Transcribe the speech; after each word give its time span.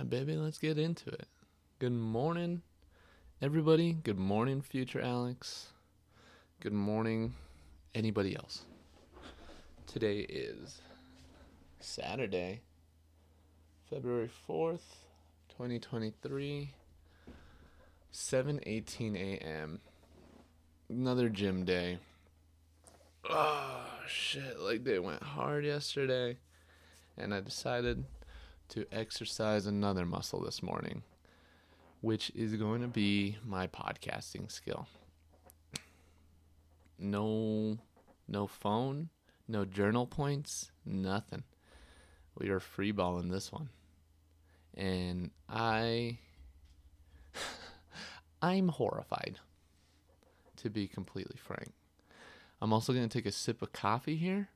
right, 0.00 0.08
baby, 0.08 0.34
let's 0.34 0.56
get 0.56 0.78
into 0.78 1.10
it. 1.10 1.26
Good 1.78 1.92
morning, 1.92 2.62
everybody. 3.42 3.92
Good 3.92 4.18
morning, 4.18 4.62
future 4.62 5.00
Alex. 5.00 5.66
Good 6.60 6.72
morning, 6.72 7.34
anybody 7.94 8.34
else. 8.34 8.62
Today 9.86 10.20
is 10.20 10.80
Saturday, 11.80 12.62
February 13.90 14.30
4th, 14.48 14.96
2023, 15.50 16.72
7:18 18.10 19.16
a.m. 19.16 19.80
Another 20.88 21.28
gym 21.28 21.66
day. 21.66 21.98
Oh, 23.28 23.84
shit, 24.08 24.58
like 24.60 24.82
they 24.84 24.98
went 24.98 25.22
hard 25.22 25.66
yesterday 25.66 26.38
and 27.18 27.34
I 27.34 27.40
decided 27.40 28.06
to 28.70 28.86
exercise 28.92 29.66
another 29.66 30.06
muscle 30.06 30.40
this 30.40 30.62
morning, 30.62 31.02
which 32.00 32.30
is 32.36 32.54
going 32.54 32.80
to 32.82 32.88
be 32.88 33.36
my 33.44 33.66
podcasting 33.66 34.50
skill. 34.50 34.86
No 36.98 37.78
no 38.28 38.46
phone, 38.46 39.08
no 39.48 39.64
journal 39.64 40.06
points, 40.06 40.70
nothing. 40.86 41.42
We 42.38 42.48
are 42.50 42.60
freeballing 42.60 43.30
this 43.30 43.50
one. 43.50 43.70
And 44.74 45.32
I 45.48 46.18
I'm 48.42 48.68
horrified 48.68 49.40
to 50.58 50.70
be 50.70 50.86
completely 50.86 51.38
frank. 51.42 51.72
I'm 52.62 52.72
also 52.72 52.92
going 52.92 53.08
to 53.08 53.18
take 53.18 53.26
a 53.26 53.32
sip 53.32 53.62
of 53.62 53.72
coffee 53.72 54.16
here. 54.16 54.48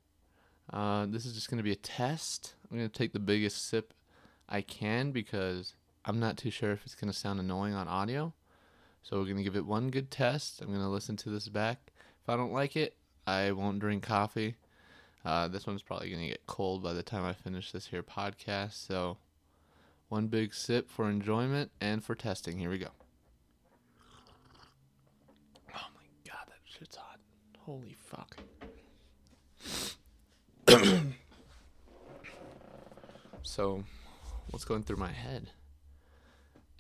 Uh, 0.73 1.07
this 1.07 1.27
is 1.27 1.35
just 1.35 1.51
going 1.51 1.59
to 1.59 1.65
be 1.65 1.73
a 1.73 1.77
test. 1.77 2.55
I'm 2.71 2.79
going 2.79 2.89
to 2.89 2.99
take 2.99 3.13
the 3.13 3.19
biggest 3.19 3.69
sip 3.69 3.93
I 4.49 4.61
can 4.63 5.13
because 5.13 5.75
I'm 6.05 6.21
not 6.21 6.37
too 6.37 6.51
sure 6.51 6.73
if 6.73 6.85
it's 6.85 6.95
going 6.95 7.11
to 7.11 7.19
sound 7.19 7.41
annoying 7.41 7.75
on 7.75 7.89
audio. 7.89 8.35
So 9.03 9.19
we're 9.19 9.25
going 9.25 9.37
to 9.37 9.43
give 9.43 9.57
it 9.57 9.67
one 9.67 9.91
good 9.91 10.11
test. 10.11 10.61
I'm 10.61 10.69
going 10.69 10.81
to 10.81 10.89
listen 10.89 11.17
to 11.19 11.31
this 11.31 11.49
back. 11.49 11.93
If 12.23 12.29
I 12.29 12.37
don't 12.37 12.53
like 12.53 12.77
it, 12.77 12.97
I 13.27 13.53
won't 13.53 13.79
drink 13.79 14.03
coffee. 14.03 14.57
Uh, 15.25 15.49
this 15.49 15.67
one's 15.67 15.83
probably 15.83 16.11
going 16.11 16.23
to 16.23 16.29
get 16.29 16.47
cold 16.47 16.83
by 16.83 16.93
the 16.93 17.03
time 17.03 17.25
I 17.25 17.33
finish 17.33 17.73
this 17.73 17.87
here 17.87 18.03
podcast. 18.03 18.87
So 18.87 19.17
one 20.09 20.27
big 20.27 20.55
sip 20.55 20.91
for 20.91 21.09
enjoyment 21.09 21.71
and 21.81 22.05
for 22.05 22.15
testing. 22.15 22.59
Here 22.59 22.71
we 22.71 22.79
go. 22.79 22.89
Oh 25.75 25.89
my 25.95 26.05
god, 26.27 26.47
that 26.47 26.61
shit's 26.65 26.97
hot. 26.97 27.19
Holy 27.61 27.97
fuck. 27.99 28.37
so, 33.43 33.85
what's 34.55 34.65
going 34.65 34.85
through 34.85 34.99
my 34.99 35.11
head? 35.11 35.51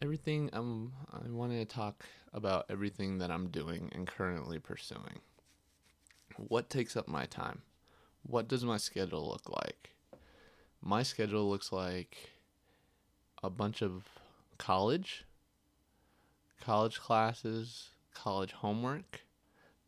Everything 0.01 0.49
I'm 0.53 0.93
I 1.13 1.29
wanted 1.29 1.69
to 1.69 1.75
talk 1.75 2.05
about 2.33 2.67
everything 2.71 3.19
that 3.19 3.33
I'm 3.33 3.49
doing 3.49 3.91
and 3.93 4.07
currently 4.07 4.61
pursuing. 4.61 5.19
What 6.37 6.71
takes 6.71 6.97
up 6.97 7.09
my 7.09 7.27
time? 7.27 7.63
What 8.23 8.47
does 8.47 8.65
my 8.65 8.77
schedule 8.77 9.29
look 9.29 9.51
like? 9.51 9.91
My 10.81 11.03
schedule 11.03 11.51
looks 11.51 11.73
like 11.73 12.17
a 13.43 13.51
bunch 13.51 13.83
of 13.83 14.05
college, 14.57 15.25
college 16.61 17.01
classes, 17.01 17.89
college 18.15 18.53
homework. 18.53 19.23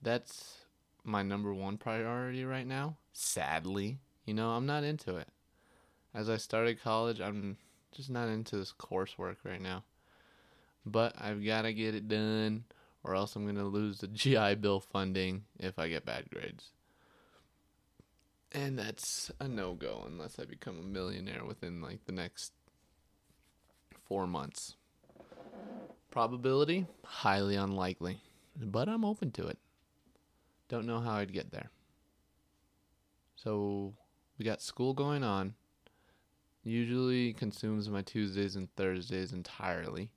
That's 0.03 0.57
my 1.05 1.23
number 1.23 1.55
one 1.55 1.77
priority 1.77 2.45
right 2.45 2.67
now. 2.67 2.97
Sadly, 3.13 3.99
you 4.25 4.35
know, 4.35 4.51
I'm 4.51 4.67
not 4.67 4.83
into 4.83 5.15
it. 5.15 5.29
As 6.13 6.29
I 6.29 6.37
started 6.37 6.83
college, 6.83 7.21
I'm 7.21 7.59
just 7.97 8.11
not 8.11 8.29
into 8.29 8.57
this 8.57 8.75
coursework 8.79 9.37
right 9.45 9.61
now. 9.61 9.83
But 10.85 11.15
I've 11.19 11.45
got 11.45 11.63
to 11.63 11.73
get 11.73 11.95
it 11.95 12.09
done, 12.09 12.65
or 13.03 13.17
else 13.17 13.35
I'm 13.35 13.45
going 13.45 13.57
to 13.57 13.65
lose 13.65 13.99
the 13.99 14.07
GI 14.13 14.57
Bill 14.57 14.81
funding 14.81 15.45
if 15.59 15.79
I 15.79 15.89
get 15.89 16.05
bad 16.05 16.31
grades. 16.31 16.71
And 18.53 18.79
that's 18.79 19.31
a 19.41 19.49
no 19.49 19.75
go 19.75 20.05
unless 20.07 20.39
I 20.39 20.45
become 20.45 20.79
a 20.79 20.83
millionaire 20.83 21.45
within 21.45 21.83
like 21.83 22.05
the 22.05 22.13
next 22.13 22.53
four 24.05 24.27
months. 24.27 24.77
Probability? 26.11 26.87
Highly 27.05 27.57
unlikely. 27.57 28.21
But 28.59 28.89
I'm 28.89 29.05
open 29.05 29.33
to 29.33 29.47
it. 29.49 29.59
Don't 30.69 30.87
know 30.87 31.01
how 31.01 31.15
I'd 31.15 31.33
get 31.33 31.51
there. 31.51 31.71
So 33.37 33.95
we 34.39 34.45
got 34.45 34.63
school 34.63 34.95
going 34.95 35.23
on. 35.23 35.55
Usually 36.67 37.33
consumes 37.33 37.89
my 37.89 38.03
Tuesdays 38.03 38.57
and 38.57 38.69
Thursdays 38.75 39.33
entirely. 39.33 40.11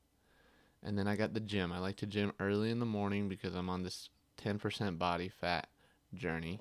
And 0.82 0.98
then 0.98 1.08
I 1.08 1.16
got 1.16 1.36
the 1.36 1.40
gym. 1.40 1.72
I 1.72 1.78
like 1.78 1.98
to 1.98 2.08
gym 2.08 2.34
early 2.40 2.72
in 2.72 2.80
the 2.80 2.88
morning 2.88 3.30
because 3.30 3.54
I'm 3.54 3.70
on 3.70 3.84
this 3.84 4.10
10% 4.42 4.98
body 4.98 5.30
fat 5.30 5.70
journey. 6.16 6.60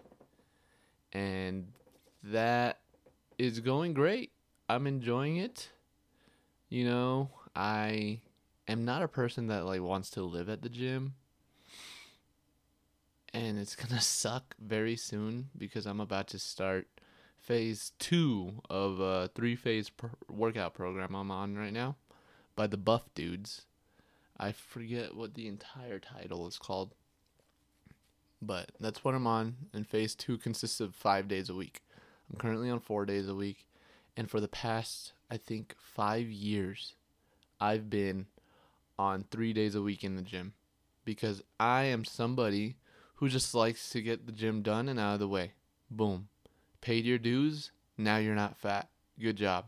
And 1.14 1.72
that 2.22 2.80
is 3.38 3.60
going 3.60 3.94
great. 3.94 4.32
I'm 4.68 4.86
enjoying 4.86 5.38
it. 5.38 5.70
You 6.68 6.84
know, 6.84 7.30
I 7.56 8.20
am 8.68 8.84
not 8.84 9.02
a 9.02 9.08
person 9.08 9.46
that 9.46 9.64
like 9.64 9.80
wants 9.80 10.10
to 10.10 10.22
live 10.22 10.50
at 10.50 10.60
the 10.60 10.68
gym 10.68 11.14
and 13.32 13.58
it's 13.58 13.74
gonna 13.76 14.00
suck 14.02 14.54
very 14.58 14.96
soon 14.96 15.48
because 15.56 15.86
I'm 15.86 16.00
about 16.00 16.28
to 16.28 16.38
start 16.38 16.88
phase 17.48 17.92
two 17.98 18.60
of 18.68 19.00
a 19.00 19.30
three 19.34 19.56
phase 19.56 19.88
pr- 19.88 20.08
workout 20.28 20.74
program 20.74 21.14
I'm 21.14 21.30
on 21.30 21.56
right 21.56 21.72
now 21.72 21.96
by 22.54 22.66
the 22.66 22.76
Buff 22.76 23.08
Dudes. 23.14 23.64
I 24.38 24.52
forget 24.52 25.16
what 25.16 25.32
the 25.32 25.48
entire 25.48 25.98
title 25.98 26.46
is 26.46 26.58
called, 26.58 26.94
but 28.42 28.72
that's 28.78 29.02
what 29.02 29.14
I'm 29.14 29.26
on. 29.26 29.56
And 29.72 29.88
phase 29.88 30.14
two 30.14 30.36
consists 30.36 30.78
of 30.78 30.94
five 30.94 31.26
days 31.26 31.48
a 31.48 31.54
week. 31.54 31.80
I'm 32.30 32.38
currently 32.38 32.68
on 32.68 32.80
four 32.80 33.06
days 33.06 33.26
a 33.26 33.34
week, 33.34 33.66
and 34.14 34.30
for 34.30 34.40
the 34.40 34.46
past 34.46 35.14
I 35.30 35.38
think 35.38 35.74
five 35.78 36.26
years, 36.26 36.96
I've 37.58 37.88
been 37.88 38.26
on 38.98 39.24
three 39.30 39.54
days 39.54 39.74
a 39.74 39.80
week 39.80 40.04
in 40.04 40.16
the 40.16 40.22
gym 40.22 40.52
because 41.02 41.42
I 41.58 41.84
am 41.84 42.04
somebody 42.04 42.76
who 43.14 43.28
just 43.30 43.54
likes 43.54 43.88
to 43.90 44.02
get 44.02 44.26
the 44.26 44.32
gym 44.32 44.60
done 44.60 44.86
and 44.86 45.00
out 45.00 45.14
of 45.14 45.20
the 45.20 45.28
way. 45.28 45.52
Boom. 45.90 46.28
Paid 46.80 47.04
your 47.04 47.18
dues, 47.18 47.72
now 47.96 48.16
you're 48.16 48.34
not 48.34 48.56
fat. 48.56 48.88
Good 49.18 49.36
job. 49.36 49.66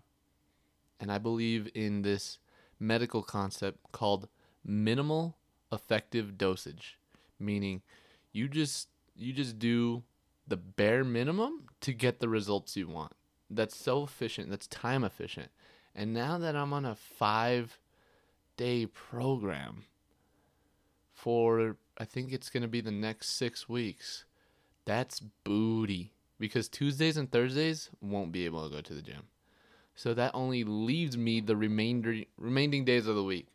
And 1.00 1.10
I 1.10 1.18
believe 1.18 1.68
in 1.74 2.02
this 2.02 2.38
medical 2.78 3.22
concept 3.22 3.78
called 3.92 4.28
minimal 4.64 5.36
effective 5.72 6.38
dosage, 6.38 6.98
meaning 7.38 7.82
you 8.32 8.48
just 8.48 8.88
you 9.16 9.32
just 9.32 9.58
do 9.58 10.02
the 10.46 10.56
bare 10.56 11.04
minimum 11.04 11.66
to 11.80 11.92
get 11.92 12.20
the 12.20 12.28
results 12.28 12.76
you 12.76 12.88
want. 12.88 13.12
That's 13.48 13.76
so 13.76 14.04
efficient, 14.04 14.50
that's 14.50 14.66
time 14.66 15.04
efficient. 15.04 15.50
And 15.94 16.14
now 16.14 16.38
that 16.38 16.54
I'm 16.54 16.72
on 16.72 16.84
a 16.84 16.94
5 16.94 17.78
day 18.56 18.86
program 18.86 19.84
for 21.12 21.76
I 21.98 22.04
think 22.04 22.32
it's 22.32 22.50
going 22.50 22.62
to 22.62 22.68
be 22.68 22.80
the 22.80 22.90
next 22.90 23.30
six 23.30 23.68
weeks. 23.68 24.24
That's 24.86 25.20
booty 25.20 26.14
because 26.40 26.68
Tuesdays 26.68 27.18
and 27.18 27.30
Thursdays 27.30 27.90
won't 28.00 28.32
be 28.32 28.46
able 28.46 28.68
to 28.68 28.74
go 28.74 28.80
to 28.80 28.94
the 28.94 29.02
gym. 29.02 29.28
So 29.94 30.14
that 30.14 30.32
only 30.34 30.64
leaves 30.64 31.16
me 31.16 31.40
the 31.40 31.56
remainder 31.56 32.22
remaining 32.38 32.84
days 32.84 33.06
of 33.06 33.14
the 33.14 33.22
week. 33.22 33.46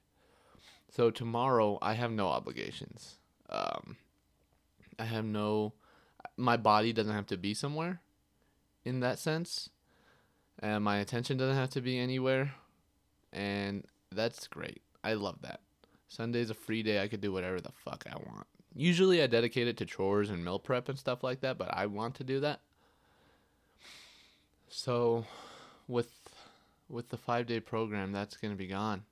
So 0.91 1.09
tomorrow 1.09 1.79
I 1.81 1.93
have 1.93 2.11
no 2.11 2.27
obligations. 2.27 3.17
Um, 3.49 3.97
I 4.99 5.05
have 5.05 5.25
no 5.25 5.73
my 6.37 6.57
body 6.57 6.93
doesn't 6.93 7.13
have 7.13 7.25
to 7.27 7.37
be 7.37 7.53
somewhere 7.53 8.01
in 8.83 8.99
that 8.99 9.19
sense. 9.19 9.69
And 10.59 10.83
my 10.83 10.97
attention 10.97 11.37
doesn't 11.37 11.57
have 11.57 11.71
to 11.71 11.81
be 11.81 11.97
anywhere. 11.97 12.53
And 13.33 13.83
that's 14.11 14.47
great. 14.47 14.81
I 15.03 15.13
love 15.13 15.41
that. 15.41 15.61
Sunday's 16.07 16.49
a 16.49 16.53
free 16.53 16.83
day. 16.83 17.01
I 17.01 17.07
could 17.07 17.21
do 17.21 17.33
whatever 17.33 17.59
the 17.59 17.71
fuck 17.71 18.05
I 18.09 18.15
want. 18.15 18.47
Usually 18.73 19.21
I 19.21 19.27
dedicate 19.27 19.67
it 19.67 19.77
to 19.77 19.85
chores 19.85 20.29
and 20.29 20.45
meal 20.45 20.59
prep 20.59 20.87
and 20.87 20.97
stuff 20.97 21.23
like 21.23 21.41
that, 21.41 21.57
but 21.57 21.73
I 21.73 21.87
want 21.87 22.15
to 22.15 22.23
do 22.23 22.39
that. 22.41 22.61
So 24.77 25.25
with 25.87 26.11
with 26.89 27.07
the 27.07 27.17
5-day 27.17 27.61
program, 27.61 28.11
that's 28.11 28.35
going 28.35 28.51
to 28.51 28.57
be 28.57 28.67
gone. 28.67 29.03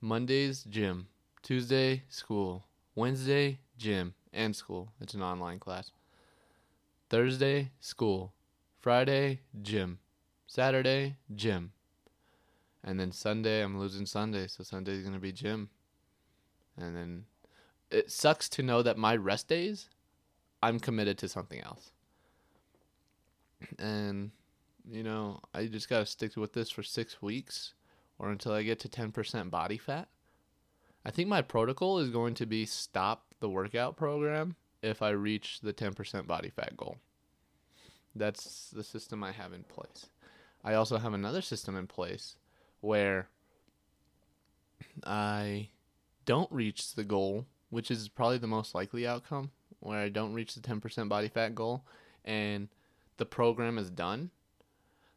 Mondays 0.00 0.64
gym, 0.64 1.06
Tuesday 1.40 2.02
school, 2.08 2.64
Wednesday 2.96 3.60
gym 3.78 4.14
and 4.32 4.56
school. 4.56 4.92
It's 5.00 5.14
an 5.14 5.22
online 5.22 5.60
class. 5.60 5.92
Thursday 7.10 7.70
school, 7.78 8.32
Friday 8.80 9.42
gym, 9.62 10.00
Saturday 10.48 11.16
gym. 11.32 11.70
And 12.82 12.98
then 12.98 13.12
Sunday 13.12 13.62
I'm 13.62 13.78
losing 13.78 14.04
Sunday, 14.04 14.48
so 14.48 14.64
Sunday's 14.64 15.02
going 15.02 15.14
to 15.14 15.20
be 15.20 15.30
gym. 15.30 15.70
And 16.76 16.96
then 16.96 17.24
it 17.88 18.10
sucks 18.10 18.48
to 18.48 18.64
know 18.64 18.82
that 18.82 18.98
my 18.98 19.14
rest 19.14 19.46
days, 19.46 19.88
I'm 20.60 20.80
committed 20.80 21.18
to 21.18 21.28
something 21.28 21.60
else. 21.60 21.92
And, 23.78 24.32
you 24.90 25.02
know, 25.02 25.40
I 25.54 25.66
just 25.66 25.88
got 25.88 26.00
to 26.00 26.06
stick 26.06 26.36
with 26.36 26.52
this 26.52 26.70
for 26.70 26.82
six 26.82 27.20
weeks, 27.22 27.74
or 28.18 28.30
until 28.30 28.52
I 28.52 28.62
get 28.62 28.78
to 28.80 28.88
10% 28.88 29.50
body 29.50 29.78
fat. 29.78 30.08
I 31.04 31.10
think 31.10 31.28
my 31.28 31.42
protocol 31.42 31.98
is 31.98 32.10
going 32.10 32.34
to 32.34 32.46
be 32.46 32.64
stop 32.64 33.26
the 33.40 33.48
workout 33.48 33.96
program 33.96 34.56
if 34.82 35.02
I 35.02 35.10
reach 35.10 35.60
the 35.60 35.72
10% 35.72 36.26
body 36.26 36.50
fat 36.50 36.76
goal. 36.76 36.96
That's 38.14 38.70
the 38.70 38.84
system 38.84 39.24
I 39.24 39.32
have 39.32 39.52
in 39.52 39.64
place. 39.64 40.06
I 40.64 40.74
also 40.74 40.98
have 40.98 41.14
another 41.14 41.42
system 41.42 41.76
in 41.76 41.86
place 41.86 42.36
where 42.80 43.28
I 45.04 45.70
don't 46.24 46.50
reach 46.52 46.94
the 46.94 47.04
goal, 47.04 47.46
which 47.70 47.90
is 47.90 48.08
probably 48.08 48.38
the 48.38 48.46
most 48.46 48.74
likely 48.74 49.06
outcome, 49.06 49.50
where 49.80 49.98
I 49.98 50.08
don't 50.08 50.34
reach 50.34 50.54
the 50.54 50.60
10% 50.60 51.08
body 51.08 51.28
fat 51.28 51.54
goal 51.54 51.84
and 52.24 52.68
the 53.16 53.26
program 53.26 53.78
is 53.78 53.90
done. 53.90 54.30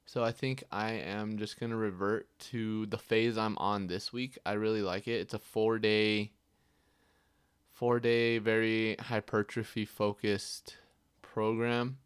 So 0.05 0.23
I 0.23 0.31
think 0.31 0.63
I 0.71 0.91
am 0.91 1.37
just 1.37 1.59
going 1.59 1.71
to 1.71 1.75
revert 1.75 2.27
to 2.51 2.85
the 2.85 2.97
phase 2.97 3.37
I'm 3.37 3.57
on 3.57 3.87
this 3.87 4.13
week. 4.13 4.37
I 4.45 4.53
really 4.53 4.81
like 4.81 5.07
it. 5.07 5.19
It's 5.21 5.33
a 5.33 5.39
4-day 5.39 6.31
4-day 7.79 8.37
very 8.37 8.95
hypertrophy 8.95 9.83
focused 9.83 10.77
program 11.21 11.97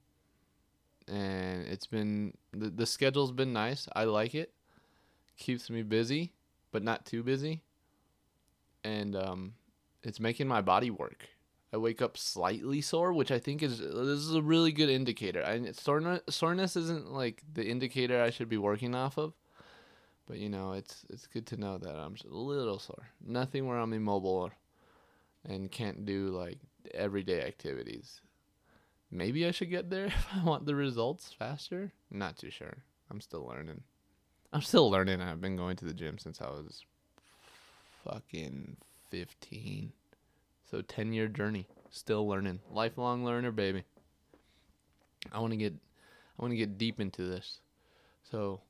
and 1.08 1.68
it's 1.68 1.88
been 1.88 2.34
the, 2.54 2.70
the 2.70 2.86
schedule's 2.86 3.32
been 3.32 3.54
nice. 3.54 3.88
I 3.96 4.06
like 4.06 4.36
it. 4.36 4.54
Keeps 5.38 5.70
me 5.70 5.82
busy, 5.82 6.34
but 6.72 6.84
not 6.84 7.06
too 7.06 7.24
busy. 7.24 7.62
And 8.84 9.16
um, 9.16 9.54
it's 10.04 10.20
making 10.20 10.48
my 10.48 10.62
body 10.62 10.92
work. 10.92 11.28
I 11.72 11.78
wake 11.78 12.02
up 12.02 12.18
slightly 12.18 12.82
sore, 12.82 13.14
which 13.14 13.32
I 13.32 13.40
think 13.40 13.62
is 13.62 13.80
this 13.80 13.90
is 14.20 14.34
a 14.34 14.42
really 14.42 14.72
good 14.72 14.90
indicator. 14.90 15.44
I 15.46 15.72
soreness 15.74 16.22
soreness 16.30 16.76
isn't 16.76 17.12
like 17.12 17.44
the 17.54 17.66
indicator 17.66 18.22
I 18.22 18.32
should 18.32 18.50
be 18.50 18.58
working 18.58 18.96
off 18.96 19.18
of, 19.18 19.34
but 20.28 20.38
you 20.38 20.50
know 20.50 20.74
it's 20.74 21.06
it's 21.10 21.28
good 21.28 21.46
to 21.48 21.58
know 21.58 21.78
that 21.78 21.96
I'm 21.96 22.16
just 22.16 22.26
a 22.26 22.36
little 22.36 22.80
sore. 22.80 23.10
Nothing 23.26 23.68
where 23.68 23.78
I'm 23.78 23.94
immobile 23.94 24.52
and 25.48 25.72
can't 25.72 26.06
do 26.06 26.30
like 26.30 26.58
everyday 26.94 27.42
activities. 27.42 28.22
Maybe 29.12 29.46
I 29.46 29.52
should 29.52 29.70
get 29.70 29.90
there 29.90 30.06
if 30.08 30.28
I 30.34 30.44
want 30.44 30.66
the 30.66 30.76
results 30.76 31.34
faster. 31.38 31.92
Not 32.10 32.38
too 32.38 32.50
sure. 32.50 32.78
I'm 33.12 33.22
still 33.22 33.46
learning. 33.46 33.82
I'm 34.52 34.62
still 34.62 34.90
learning. 34.90 35.22
I've 35.22 35.42
been 35.42 35.56
going 35.56 35.76
to 35.78 35.86
the 35.86 35.94
gym 35.94 36.18
since 36.18 36.42
I 36.42 36.50
was 36.50 36.84
fucking 38.04 38.78
15. 39.12 39.92
So 40.70 40.82
10 40.82 41.14
year 41.14 41.28
journey. 41.28 41.68
Still 41.90 42.28
learning. 42.28 42.60
Lifelong 42.70 43.26
learner, 43.26 43.52
baby. 43.52 43.84
I 45.32 45.40
want 45.40 45.52
to 45.52 45.58
get 45.58 45.74
I 45.74 46.42
want 46.42 46.52
to 46.52 46.58
get 46.58 46.78
deep 46.78 47.00
into 47.00 47.26
this. 47.26 47.60
So 48.24 48.62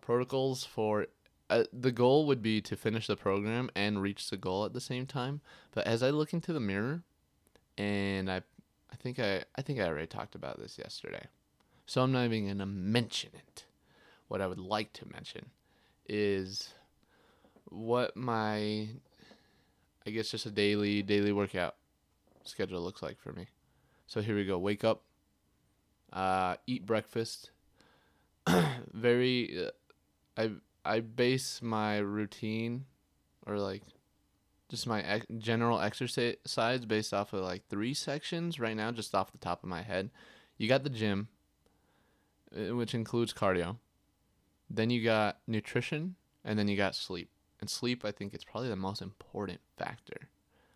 protocols 0.00 0.64
for 0.64 1.06
uh, 1.48 1.64
the 1.72 1.90
goal 1.90 2.26
would 2.26 2.42
be 2.42 2.60
to 2.60 2.76
finish 2.76 3.06
the 3.06 3.16
program 3.16 3.70
and 3.74 4.00
reach 4.00 4.30
the 4.30 4.36
goal 4.36 4.64
at 4.64 4.72
the 4.72 4.80
same 4.80 5.06
time. 5.06 5.40
But 5.72 5.86
as 5.86 6.02
I 6.02 6.10
look 6.10 6.32
into 6.32 6.52
the 6.52 6.60
mirror 6.60 7.02
and 7.76 8.30
I 8.30 8.42
I 8.92 8.96
think 8.96 9.18
I 9.18 9.44
I 9.56 9.62
think 9.62 9.80
I 9.80 9.86
already 9.86 10.06
talked 10.06 10.34
about 10.34 10.60
this 10.60 10.78
yesterday. 10.78 11.26
So 11.86 12.02
I'm 12.02 12.12
not 12.12 12.30
even 12.30 12.58
to 12.58 12.66
mention 12.66 13.30
it. 13.34 13.64
What 14.28 14.40
I 14.40 14.46
would 14.46 14.60
like 14.60 14.92
to 14.92 15.08
mention 15.08 15.50
is 16.06 16.74
what 17.64 18.16
my 18.16 18.88
I 20.06 20.10
guess 20.10 20.30
just 20.30 20.46
a 20.46 20.50
daily 20.50 21.02
daily 21.02 21.32
workout 21.32 21.76
schedule 22.44 22.80
looks 22.80 23.02
like 23.02 23.18
for 23.18 23.32
me. 23.32 23.46
So 24.06 24.20
here 24.20 24.34
we 24.34 24.44
go. 24.44 24.58
Wake 24.58 24.82
up, 24.84 25.02
uh, 26.12 26.56
eat 26.66 26.86
breakfast. 26.86 27.50
Very, 28.92 29.66
uh, 29.66 29.70
I 30.36 30.50
I 30.84 31.00
base 31.00 31.60
my 31.62 31.98
routine, 31.98 32.86
or 33.46 33.58
like, 33.58 33.82
just 34.68 34.86
my 34.86 35.02
ex- 35.02 35.26
general 35.38 35.80
exercise 35.80 36.84
based 36.86 37.12
off 37.12 37.32
of 37.32 37.44
like 37.44 37.68
three 37.68 37.94
sections 37.94 38.58
right 38.58 38.76
now, 38.76 38.90
just 38.90 39.14
off 39.14 39.32
the 39.32 39.38
top 39.38 39.62
of 39.62 39.68
my 39.68 39.82
head. 39.82 40.10
You 40.56 40.68
got 40.68 40.82
the 40.82 40.90
gym, 40.90 41.28
uh, 42.56 42.74
which 42.74 42.94
includes 42.94 43.32
cardio. 43.32 43.76
Then 44.68 44.90
you 44.90 45.04
got 45.04 45.38
nutrition, 45.46 46.16
and 46.44 46.58
then 46.58 46.68
you 46.68 46.76
got 46.76 46.94
sleep. 46.94 47.30
And 47.60 47.68
sleep, 47.68 48.04
I 48.04 48.10
think, 48.10 48.32
it's 48.32 48.44
probably 48.44 48.68
the 48.70 48.76
most 48.76 49.02
important 49.02 49.60
factor. 49.76 50.28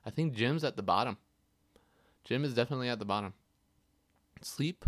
I 0.04 0.10
think 0.10 0.34
gym's 0.34 0.64
at 0.64 0.76
the 0.76 0.82
bottom. 0.82 1.16
Gym 2.24 2.44
is 2.44 2.54
definitely 2.54 2.88
at 2.88 2.98
the 2.98 3.04
bottom. 3.04 3.32
Sleep. 4.42 4.84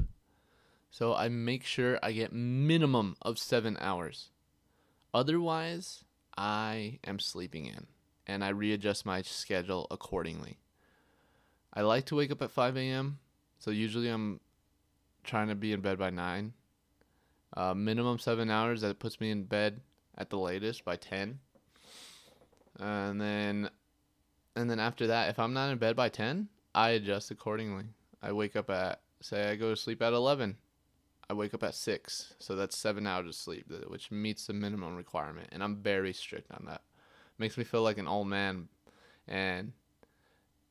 So 0.90 1.14
I 1.14 1.28
make 1.28 1.64
sure 1.64 1.98
I 2.02 2.12
get 2.12 2.32
minimum 2.32 3.16
of 3.22 3.38
seven 3.38 3.76
hours. 3.80 4.30
Otherwise, 5.12 6.04
I 6.36 6.98
am 7.04 7.18
sleeping 7.18 7.66
in 7.66 7.86
and 8.26 8.44
I 8.44 8.48
readjust 8.48 9.06
my 9.06 9.22
schedule 9.22 9.86
accordingly. 9.90 10.58
I 11.72 11.82
like 11.82 12.06
to 12.06 12.16
wake 12.16 12.30
up 12.30 12.42
at 12.42 12.50
5 12.50 12.76
a.m. 12.76 13.18
So 13.58 13.70
usually 13.70 14.08
I'm 14.08 14.40
trying 15.24 15.48
to 15.48 15.54
be 15.54 15.72
in 15.72 15.80
bed 15.80 15.98
by 15.98 16.10
9. 16.10 16.52
Uh, 17.56 17.74
minimum 17.74 18.18
seven 18.18 18.50
hours. 18.50 18.80
That 18.80 18.98
puts 18.98 19.20
me 19.20 19.30
in 19.30 19.44
bed 19.44 19.80
at 20.16 20.30
the 20.30 20.38
latest 20.38 20.84
by 20.84 20.96
10 20.96 21.38
and 22.78 23.20
then 23.20 23.70
and 24.54 24.70
then 24.70 24.78
after 24.78 25.06
that 25.06 25.28
if 25.28 25.38
i'm 25.38 25.52
not 25.52 25.70
in 25.70 25.78
bed 25.78 25.96
by 25.96 26.08
10 26.08 26.48
i 26.74 26.90
adjust 26.90 27.30
accordingly. 27.30 27.84
I 28.22 28.32
wake 28.32 28.56
up 28.56 28.70
at 28.70 29.00
say 29.20 29.50
i 29.50 29.56
go 29.56 29.70
to 29.70 29.76
sleep 29.76 30.02
at 30.02 30.12
11 30.12 30.56
i 31.30 31.32
wake 31.32 31.54
up 31.54 31.62
at 31.62 31.74
6 31.74 32.34
so 32.38 32.56
that's 32.56 32.76
7 32.76 33.06
hours 33.06 33.26
of 33.26 33.34
sleep 33.34 33.72
which 33.88 34.10
meets 34.10 34.46
the 34.46 34.52
minimum 34.52 34.96
requirement 34.96 35.48
and 35.52 35.62
i'm 35.62 35.76
very 35.76 36.12
strict 36.12 36.50
on 36.50 36.64
that. 36.66 36.82
Makes 37.38 37.58
me 37.58 37.64
feel 37.64 37.82
like 37.82 37.98
an 37.98 38.08
old 38.08 38.28
man 38.28 38.68
and 39.28 39.72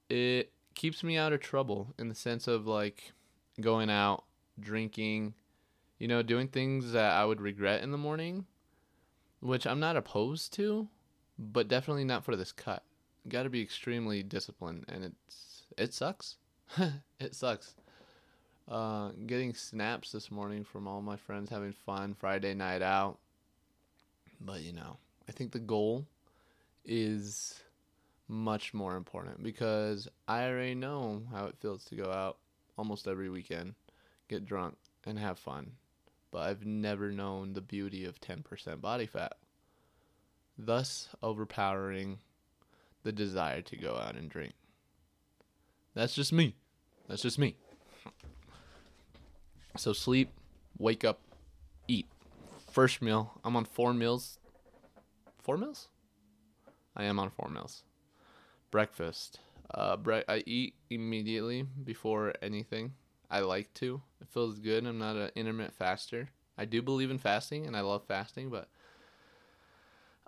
it 0.09 0.51
keeps 0.73 1.03
me 1.03 1.17
out 1.17 1.33
of 1.33 1.39
trouble 1.39 1.93
in 1.97 2.09
the 2.09 2.15
sense 2.15 2.47
of 2.47 2.67
like 2.67 3.13
going 3.59 3.89
out 3.89 4.25
drinking 4.59 5.33
you 5.99 6.07
know 6.07 6.21
doing 6.21 6.47
things 6.47 6.91
that 6.91 7.13
i 7.13 7.25
would 7.25 7.41
regret 7.41 7.81
in 7.81 7.91
the 7.91 7.97
morning 7.97 8.45
which 9.39 9.65
i'm 9.65 9.79
not 9.79 9.95
opposed 9.95 10.53
to 10.53 10.87
but 11.37 11.67
definitely 11.67 12.05
not 12.05 12.23
for 12.23 12.35
this 12.35 12.51
cut. 12.51 12.83
Got 13.27 13.43
to 13.43 13.49
be 13.49 13.61
extremely 13.61 14.23
disciplined, 14.23 14.85
and 14.87 15.03
it's 15.03 15.63
it 15.77 15.93
sucks. 15.93 16.37
it 17.19 17.35
sucks. 17.35 17.75
Uh, 18.67 19.11
getting 19.27 19.53
snaps 19.53 20.11
this 20.11 20.31
morning 20.31 20.63
from 20.63 20.87
all 20.87 21.01
my 21.01 21.15
friends 21.15 21.49
having 21.49 21.73
fun 21.73 22.13
Friday 22.13 22.53
night 22.53 22.81
out. 22.81 23.17
But 24.41 24.61
you 24.61 24.73
know, 24.73 24.97
I 25.27 25.31
think 25.31 25.51
the 25.51 25.59
goal 25.59 26.05
is 26.83 27.61
much 28.27 28.73
more 28.73 28.95
important 28.95 29.43
because 29.43 30.07
I 30.27 30.47
already 30.47 30.75
know 30.75 31.23
how 31.31 31.45
it 31.45 31.57
feels 31.59 31.83
to 31.85 31.95
go 31.95 32.11
out 32.11 32.37
almost 32.77 33.07
every 33.07 33.29
weekend, 33.29 33.75
get 34.27 34.45
drunk, 34.45 34.75
and 35.05 35.17
have 35.19 35.37
fun. 35.39 35.71
But 36.31 36.49
I've 36.49 36.65
never 36.65 37.11
known 37.11 37.53
the 37.53 37.61
beauty 37.61 38.05
of 38.05 38.19
10% 38.19 38.81
body 38.81 39.05
fat 39.05 39.37
thus 40.57 41.09
overpowering 41.21 42.19
the 43.03 43.11
desire 43.11 43.61
to 43.61 43.75
go 43.77 43.97
out 43.97 44.15
and 44.15 44.29
drink. 44.29 44.53
That's 45.93 46.13
just 46.13 46.33
me. 46.33 46.55
That's 47.07 47.21
just 47.21 47.39
me. 47.39 47.55
So 49.77 49.93
sleep, 49.93 50.29
wake 50.77 51.03
up, 51.03 51.19
eat. 51.87 52.07
First 52.71 53.01
meal, 53.01 53.39
I'm 53.43 53.55
on 53.55 53.65
four 53.65 53.93
meals. 53.93 54.39
Four 55.41 55.57
meals? 55.57 55.89
I 56.95 57.03
am 57.03 57.19
on 57.19 57.29
four 57.29 57.49
meals. 57.49 57.83
Breakfast. 58.71 59.39
Uh, 59.73 59.97
bre- 59.97 60.27
I 60.27 60.43
eat 60.45 60.75
immediately 60.89 61.63
before 61.63 62.33
anything. 62.41 62.93
I 63.29 63.39
like 63.39 63.73
to. 63.75 64.01
It 64.21 64.27
feels 64.27 64.59
good. 64.59 64.85
I'm 64.85 64.97
not 64.97 65.15
an 65.15 65.31
intermittent 65.35 65.75
faster. 65.75 66.29
I 66.57 66.65
do 66.65 66.81
believe 66.81 67.11
in 67.11 67.17
fasting 67.17 67.65
and 67.65 67.75
I 67.75 67.81
love 67.81 68.03
fasting, 68.07 68.49
but 68.49 68.69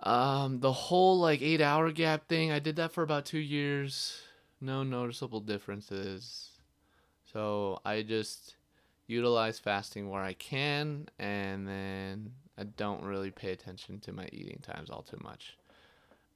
um, 0.00 0.60
the 0.60 0.72
whole 0.72 1.18
like 1.18 1.42
eight 1.42 1.60
hour 1.60 1.90
gap 1.90 2.28
thing, 2.28 2.52
I 2.52 2.58
did 2.58 2.76
that 2.76 2.92
for 2.92 3.02
about 3.02 3.26
two 3.26 3.38
years. 3.38 4.20
No 4.60 4.82
noticeable 4.82 5.40
differences. 5.40 6.50
So 7.32 7.80
I 7.84 8.02
just 8.02 8.54
utilize 9.06 9.58
fasting 9.58 10.08
where 10.08 10.22
I 10.22 10.34
can, 10.34 11.08
and 11.18 11.66
then 11.66 12.32
I 12.56 12.64
don't 12.64 13.02
really 13.02 13.30
pay 13.30 13.52
attention 13.52 14.00
to 14.00 14.12
my 14.12 14.28
eating 14.32 14.60
times 14.62 14.90
all 14.90 15.02
too 15.02 15.18
much. 15.22 15.56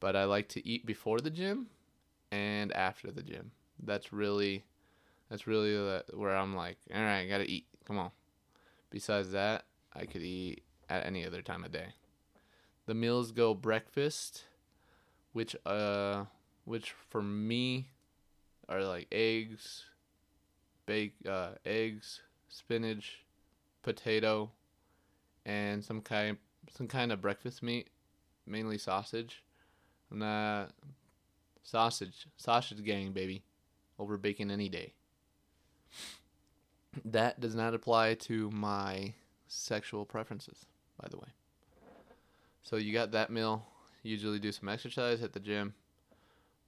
But 0.00 0.16
I 0.16 0.24
like 0.24 0.48
to 0.50 0.66
eat 0.66 0.84
before 0.84 1.20
the 1.20 1.30
gym 1.30 1.68
and 2.30 2.72
after 2.72 3.10
the 3.10 3.22
gym. 3.22 3.52
That's 3.82 4.12
really, 4.12 4.64
that's 5.30 5.46
really 5.46 6.00
where 6.12 6.36
I'm 6.36 6.56
like, 6.56 6.78
all 6.92 7.00
right, 7.00 7.20
I 7.20 7.28
gotta 7.28 7.48
eat. 7.48 7.66
Come 7.86 7.98
on. 7.98 8.10
Besides 8.90 9.32
that, 9.32 9.64
I 9.94 10.04
could 10.06 10.22
eat 10.22 10.64
at 10.90 11.06
any 11.06 11.24
other 11.24 11.42
time 11.42 11.64
of 11.64 11.72
day 11.72 11.94
the 12.92 12.98
meals 12.98 13.32
go 13.32 13.54
breakfast, 13.54 14.44
which 15.32 15.56
uh, 15.64 16.26
which 16.66 16.92
for 17.08 17.22
me 17.22 17.88
are 18.68 18.84
like 18.84 19.06
eggs, 19.10 19.86
bake 20.84 21.14
uh, 21.26 21.52
eggs, 21.64 22.20
spinach, 22.50 23.24
potato, 23.82 24.50
and 25.46 25.82
some 25.82 26.02
kind 26.02 26.36
some 26.70 26.86
kind 26.86 27.10
of 27.12 27.22
breakfast 27.22 27.62
meat. 27.62 27.88
mainly 28.46 28.76
sausage. 28.76 29.42
I'm 30.10 30.18
not 30.18 30.72
sausage, 31.62 32.26
sausage 32.36 32.84
gang, 32.84 33.12
baby, 33.12 33.42
over 33.98 34.18
bacon 34.18 34.50
any 34.50 34.68
day. 34.68 34.92
That 37.06 37.40
does 37.40 37.54
not 37.54 37.72
apply 37.72 38.16
to 38.28 38.50
my 38.50 39.14
sexual 39.48 40.04
preferences, 40.04 40.66
by 41.00 41.08
the 41.08 41.16
way. 41.16 41.28
So 42.62 42.76
you 42.76 42.92
got 42.92 43.12
that 43.12 43.30
meal. 43.30 43.66
Usually 44.02 44.38
do 44.38 44.52
some 44.52 44.68
exercise, 44.68 45.22
at 45.22 45.32
the 45.32 45.40
gym, 45.40 45.74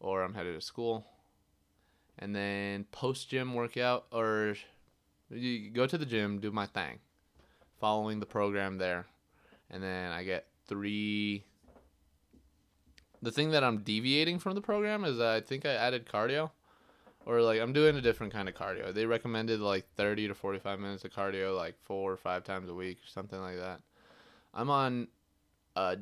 or 0.01 0.23
I'm 0.23 0.35
headed 0.35 0.55
to 0.55 0.61
school. 0.61 1.05
And 2.19 2.35
then 2.35 2.85
post 2.93 3.29
gym 3.29 3.55
workout, 3.55 4.07
or 4.13 4.55
you 5.31 5.71
go 5.71 5.87
to 5.87 5.99
the 5.99 6.07
gym, 6.07 6.39
do 6.39 6.53
my 6.53 6.67
thing, 6.67 7.01
following 7.81 8.21
the 8.21 8.27
program 8.27 8.79
there, 8.79 9.07
and 9.71 9.83
then 9.83 10.13
I 10.13 10.23
get 10.23 10.47
three. 10.67 11.45
The 13.21 13.33
thing 13.33 13.51
that 13.51 13.65
I'm 13.65 13.79
deviating 13.79 14.39
from 14.39 14.55
the 14.55 14.61
program 14.61 15.05
is 15.05 15.19
I 15.19 15.41
think 15.41 15.67
I 15.67 15.73
added 15.73 16.07
cardio, 16.07 16.51
or 17.27 17.41
like 17.41 17.61
I'm 17.61 17.73
doing 17.73 17.97
a 17.97 18.01
different 18.01 18.33
kind 18.33 18.49
of 18.49 18.55
cardio. 18.55 18.93
They 18.95 19.07
recommended 19.07 19.61
like 19.61 19.87
30 19.97 20.29
to 20.29 20.35
45 20.35 20.79
minutes 20.79 21.05
of 21.05 21.13
cardio, 21.13 21.57
like 21.57 21.75
four 21.83 22.13
or 22.13 22.17
five 22.17 22.45
times 22.45 22.69
a 22.69 22.75
week, 22.75 22.99
or 22.99 23.09
something 23.09 23.41
like 23.41 23.57
that. 23.57 23.81
I'm 24.53 24.71
on. 24.71 25.09
Uh, 25.77 25.97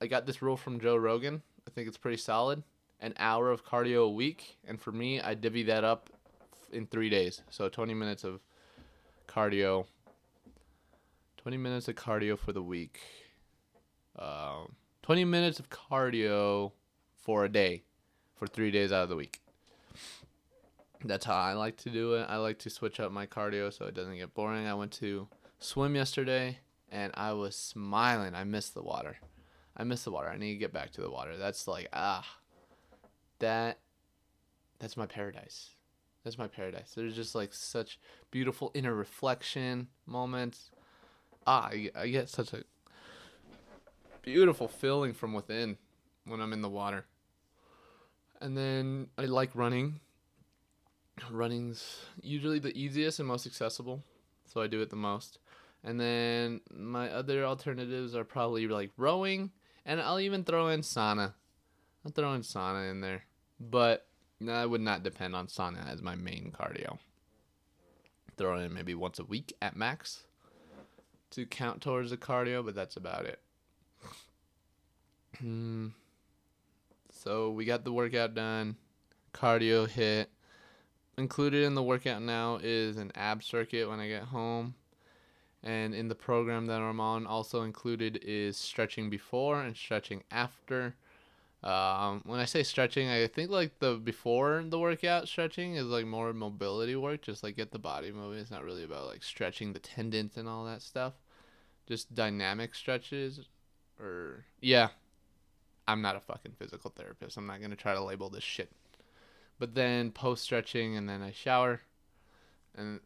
I 0.00 0.06
got 0.06 0.26
this 0.26 0.42
rule 0.42 0.56
from 0.56 0.80
Joe 0.80 0.96
Rogan. 0.96 1.42
I 1.66 1.70
think 1.70 1.88
it's 1.88 1.96
pretty 1.96 2.18
solid. 2.18 2.62
An 3.00 3.14
hour 3.18 3.50
of 3.50 3.64
cardio 3.64 4.04
a 4.04 4.10
week, 4.10 4.58
and 4.66 4.80
for 4.80 4.92
me, 4.92 5.20
I 5.20 5.34
divvy 5.34 5.62
that 5.64 5.84
up 5.84 6.10
in 6.72 6.86
three 6.86 7.10
days. 7.10 7.42
So 7.50 7.68
20 7.68 7.94
minutes 7.94 8.24
of 8.24 8.40
cardio. 9.28 9.86
20 11.38 11.56
minutes 11.56 11.88
of 11.88 11.94
cardio 11.94 12.38
for 12.38 12.52
the 12.52 12.62
week. 12.62 13.00
Um, 14.18 14.74
20 15.02 15.24
minutes 15.24 15.58
of 15.58 15.68
cardio 15.68 16.72
for 17.16 17.44
a 17.44 17.48
day 17.48 17.82
for 18.34 18.46
three 18.46 18.70
days 18.70 18.92
out 18.92 19.04
of 19.04 19.08
the 19.08 19.16
week. 19.16 19.40
That's 21.04 21.26
how 21.26 21.36
I 21.36 21.52
like 21.52 21.76
to 21.78 21.90
do 21.90 22.14
it. 22.14 22.26
I 22.28 22.36
like 22.36 22.58
to 22.60 22.70
switch 22.70 22.98
up 23.00 23.12
my 23.12 23.26
cardio 23.26 23.72
so 23.72 23.86
it 23.86 23.94
doesn't 23.94 24.16
get 24.16 24.32
boring. 24.32 24.66
I 24.66 24.74
went 24.74 24.92
to 24.92 25.28
swim 25.58 25.94
yesterday 25.94 26.58
and 26.90 27.12
I 27.14 27.32
was 27.32 27.56
smiling. 27.56 28.34
I 28.34 28.44
miss 28.44 28.70
the 28.70 28.82
water. 28.82 29.16
I 29.76 29.84
miss 29.84 30.04
the 30.04 30.10
water. 30.10 30.28
I 30.28 30.36
need 30.36 30.52
to 30.52 30.58
get 30.58 30.72
back 30.72 30.92
to 30.92 31.00
the 31.00 31.10
water. 31.10 31.36
That's 31.36 31.66
like 31.66 31.88
ah, 31.92 32.26
that 33.38 33.78
that's 34.78 34.96
my 34.96 35.06
paradise. 35.06 35.70
That's 36.24 36.38
my 36.38 36.48
paradise. 36.48 36.92
There's 36.94 37.14
just 37.14 37.34
like 37.34 37.52
such 37.52 37.98
beautiful 38.30 38.70
inner 38.74 38.94
reflection 38.94 39.88
moments. 40.06 40.70
Ah, 41.46 41.68
I, 41.70 41.90
I 41.94 42.08
get 42.08 42.30
such 42.30 42.52
a 42.54 42.64
beautiful 44.22 44.68
feeling 44.68 45.12
from 45.12 45.34
within 45.34 45.76
when 46.24 46.40
I'm 46.40 46.52
in 46.52 46.62
the 46.62 46.68
water. 46.68 47.04
And 48.40 48.56
then 48.56 49.08
I 49.18 49.26
like 49.26 49.50
running. 49.54 50.00
Running's 51.30 52.06
usually 52.22 52.58
the 52.58 52.76
easiest 52.76 53.18
and 53.18 53.28
most 53.28 53.46
accessible, 53.46 54.02
so 54.46 54.60
I 54.60 54.66
do 54.66 54.80
it 54.80 54.90
the 54.90 54.96
most. 54.96 55.38
And 55.84 56.00
then 56.00 56.62
my 56.74 57.10
other 57.10 57.44
alternatives 57.44 58.14
are 58.16 58.24
probably 58.24 58.66
like 58.66 58.90
rowing, 58.96 59.50
and 59.84 60.00
I'll 60.00 60.18
even 60.20 60.42
throw 60.42 60.68
in 60.68 60.80
sauna. 60.80 61.34
I'll 62.04 62.12
throw 62.12 62.32
in 62.32 62.40
sauna 62.40 62.90
in 62.90 63.02
there, 63.02 63.24
but 63.60 64.06
I 64.48 64.64
would 64.64 64.80
not 64.80 65.02
depend 65.02 65.36
on 65.36 65.46
sauna 65.46 65.86
as 65.92 66.00
my 66.00 66.14
main 66.14 66.52
cardio. 66.58 66.98
Throw 68.38 68.58
in 68.58 68.72
maybe 68.72 68.94
once 68.94 69.18
a 69.18 69.24
week 69.24 69.52
at 69.60 69.76
max 69.76 70.24
to 71.32 71.44
count 71.44 71.82
towards 71.82 72.10
the 72.10 72.16
cardio, 72.16 72.64
but 72.64 72.74
that's 72.74 72.96
about 72.96 73.26
it. 73.26 73.40
Hmm. 75.38 75.88
So 77.10 77.50
we 77.50 77.64
got 77.64 77.84
the 77.84 77.92
workout 77.92 78.34
done, 78.34 78.76
cardio 79.32 79.88
hit. 79.88 80.30
Included 81.16 81.64
in 81.64 81.74
the 81.74 81.82
workout 81.82 82.22
now 82.22 82.58
is 82.62 82.96
an 82.96 83.12
ab 83.14 83.42
circuit 83.42 83.88
when 83.88 84.00
I 84.00 84.08
get 84.08 84.24
home. 84.24 84.74
And 85.64 85.94
in 85.94 86.08
the 86.08 86.14
program 86.14 86.66
that 86.66 86.82
I'm 86.82 87.00
on, 87.00 87.26
also 87.26 87.62
included 87.62 88.20
is 88.22 88.58
stretching 88.58 89.08
before 89.08 89.62
and 89.62 89.74
stretching 89.74 90.22
after. 90.30 90.94
Um, 91.62 92.20
when 92.26 92.38
I 92.38 92.44
say 92.44 92.62
stretching, 92.62 93.08
I 93.08 93.26
think 93.26 93.50
like 93.50 93.78
the 93.78 93.94
before 93.94 94.62
the 94.68 94.78
workout 94.78 95.26
stretching 95.26 95.76
is 95.76 95.86
like 95.86 96.04
more 96.04 96.34
mobility 96.34 96.94
work, 96.94 97.22
just 97.22 97.42
like 97.42 97.56
get 97.56 97.72
the 97.72 97.78
body 97.78 98.12
moving. 98.12 98.38
It's 98.38 98.50
not 98.50 98.62
really 98.62 98.84
about 98.84 99.06
like 99.06 99.22
stretching 99.22 99.72
the 99.72 99.78
tendons 99.78 100.36
and 100.36 100.46
all 100.46 100.66
that 100.66 100.82
stuff. 100.82 101.14
Just 101.88 102.14
dynamic 102.14 102.74
stretches, 102.74 103.40
or 103.98 104.44
yeah, 104.60 104.88
I'm 105.88 106.02
not 106.02 106.16
a 106.16 106.20
fucking 106.20 106.52
physical 106.58 106.92
therapist. 106.94 107.38
I'm 107.38 107.46
not 107.46 107.62
gonna 107.62 107.76
try 107.76 107.94
to 107.94 108.04
label 108.04 108.28
this 108.28 108.44
shit. 108.44 108.70
But 109.58 109.74
then 109.74 110.10
post 110.10 110.44
stretching, 110.44 110.98
and 110.98 111.08
then 111.08 111.22
I 111.22 111.32
shower, 111.32 111.80
and 112.76 113.00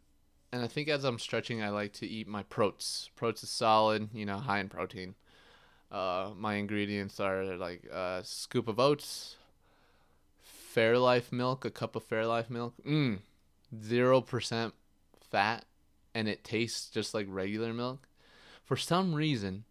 and 0.52 0.62
I 0.62 0.66
think 0.66 0.88
as 0.88 1.04
I'm 1.04 1.18
stretching, 1.18 1.62
I 1.62 1.68
like 1.70 1.92
to 1.94 2.06
eat 2.06 2.26
my 2.26 2.42
protes. 2.44 3.10
Protes 3.16 3.42
is 3.42 3.50
solid, 3.50 4.08
you 4.12 4.24
know, 4.24 4.38
high 4.38 4.60
in 4.60 4.68
protein. 4.68 5.14
Uh, 5.90 6.30
my 6.36 6.54
ingredients 6.54 7.18
are 7.20 7.56
like 7.56 7.84
a 7.84 8.20
scoop 8.24 8.68
of 8.68 8.78
oats, 8.78 9.36
Fairlife 10.74 11.32
milk, 11.32 11.64
a 11.64 11.70
cup 11.70 11.96
of 11.96 12.08
Fairlife 12.08 12.50
milk. 12.50 12.74
Mmm, 12.86 13.20
zero 13.82 14.20
percent 14.20 14.74
fat, 15.30 15.64
and 16.14 16.28
it 16.28 16.44
tastes 16.44 16.90
just 16.90 17.14
like 17.14 17.26
regular 17.28 17.72
milk. 17.72 18.08
For 18.64 18.76
some 18.76 19.14
reason, 19.14 19.64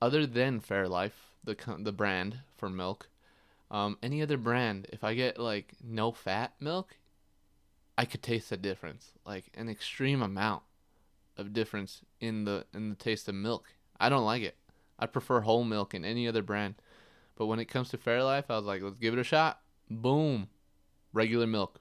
other 0.00 0.26
than 0.26 0.60
Fairlife, 0.60 1.34
the 1.42 1.56
the 1.78 1.92
brand 1.92 2.40
for 2.56 2.68
milk, 2.68 3.08
um, 3.70 3.98
any 4.02 4.22
other 4.22 4.36
brand, 4.36 4.86
if 4.92 5.02
I 5.02 5.14
get 5.14 5.38
like 5.38 5.74
no 5.82 6.12
fat 6.12 6.52
milk, 6.60 6.96
I 7.98 8.04
could 8.04 8.22
taste 8.22 8.50
the 8.50 8.56
difference, 8.56 9.10
like 9.26 9.46
an 9.54 9.68
extreme 9.68 10.22
amount 10.22 10.62
of 11.36 11.52
difference 11.52 12.02
in 12.20 12.44
the 12.44 12.64
in 12.72 12.90
the 12.90 12.94
taste 12.94 13.28
of 13.28 13.34
milk. 13.34 13.64
I 13.98 14.08
don't 14.08 14.24
like 14.24 14.42
it. 14.42 14.56
I 15.00 15.06
prefer 15.06 15.40
whole 15.40 15.64
milk 15.64 15.94
in 15.94 16.04
any 16.04 16.28
other 16.28 16.42
brand. 16.42 16.76
But 17.34 17.46
when 17.46 17.58
it 17.58 17.64
comes 17.64 17.88
to 17.88 17.98
Fairlife, 17.98 18.44
I 18.48 18.56
was 18.56 18.66
like, 18.66 18.82
let's 18.82 18.98
give 18.98 19.14
it 19.14 19.20
a 19.20 19.24
shot. 19.24 19.60
Boom. 19.90 20.48
Regular 21.12 21.48
milk. 21.48 21.80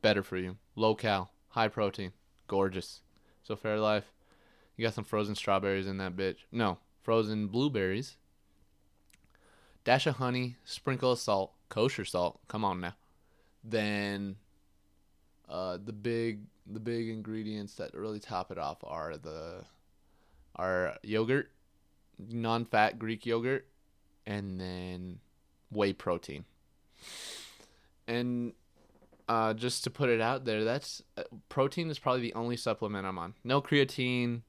Better 0.00 0.22
for 0.22 0.38
you. 0.38 0.56
Low 0.76 0.94
cal. 0.94 1.30
High 1.50 1.68
protein. 1.68 2.12
Gorgeous. 2.48 3.02
So 3.42 3.54
Fairlife, 3.54 4.04
you 4.76 4.86
got 4.86 4.94
some 4.94 5.04
frozen 5.04 5.34
strawberries 5.34 5.86
in 5.86 5.98
that 5.98 6.16
bitch. 6.16 6.38
No, 6.50 6.78
frozen 7.02 7.48
blueberries. 7.48 8.16
Dash 9.84 10.06
of 10.06 10.16
honey, 10.16 10.56
sprinkle 10.64 11.12
of 11.12 11.18
salt, 11.18 11.52
kosher 11.68 12.06
salt. 12.06 12.40
Come 12.48 12.64
on 12.64 12.80
now. 12.80 12.94
Then 13.62 14.36
uh, 15.50 15.78
the 15.84 15.92
big 15.92 16.42
the 16.72 16.80
big 16.80 17.08
ingredients 17.08 17.74
that 17.74 17.92
really 17.94 18.20
top 18.20 18.52
it 18.52 18.58
off 18.58 18.78
are 18.84 19.16
the 19.16 19.64
are 20.54 20.96
yogurt, 21.02 21.50
non-fat 22.28 22.98
Greek 22.98 23.26
yogurt, 23.26 23.66
and 24.26 24.60
then 24.60 25.18
whey 25.70 25.92
protein. 25.92 26.44
And 28.06 28.52
uh, 29.28 29.54
just 29.54 29.84
to 29.84 29.90
put 29.90 30.08
it 30.08 30.20
out 30.20 30.44
there, 30.44 30.64
that's 30.64 31.02
uh, 31.16 31.22
protein 31.48 31.90
is 31.90 31.98
probably 31.98 32.22
the 32.22 32.34
only 32.34 32.56
supplement 32.56 33.06
I'm 33.06 33.18
on. 33.18 33.34
No 33.42 33.60
creatine, 33.60 34.42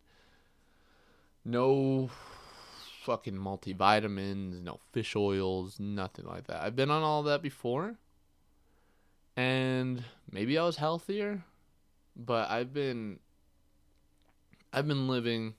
no 1.44 2.10
fucking 3.04 3.36
multivitamins, 3.36 4.62
no 4.62 4.80
fish 4.92 5.16
oils, 5.16 5.80
nothing 5.80 6.26
like 6.26 6.48
that. 6.48 6.62
I've 6.62 6.76
been 6.76 6.92
on 6.92 7.02
all 7.02 7.24
that 7.24 7.42
before. 7.42 7.98
And 9.36 10.04
maybe 10.32 10.58
I 10.58 10.66
was 10.66 10.78
healthier, 10.78 11.44
but 12.16 12.50
I've 12.50 12.74
been 12.74 13.20
I've 14.74 14.88
been 14.88 15.08
living 15.08 15.56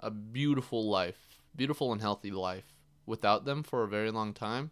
a 0.00 0.10
beautiful 0.10 0.88
life, 0.88 1.38
beautiful 1.54 1.92
and 1.92 2.00
healthy 2.00 2.30
life 2.30 2.76
without 3.06 3.44
them 3.44 3.62
for 3.62 3.82
a 3.82 3.88
very 3.88 4.10
long 4.10 4.32
time. 4.32 4.70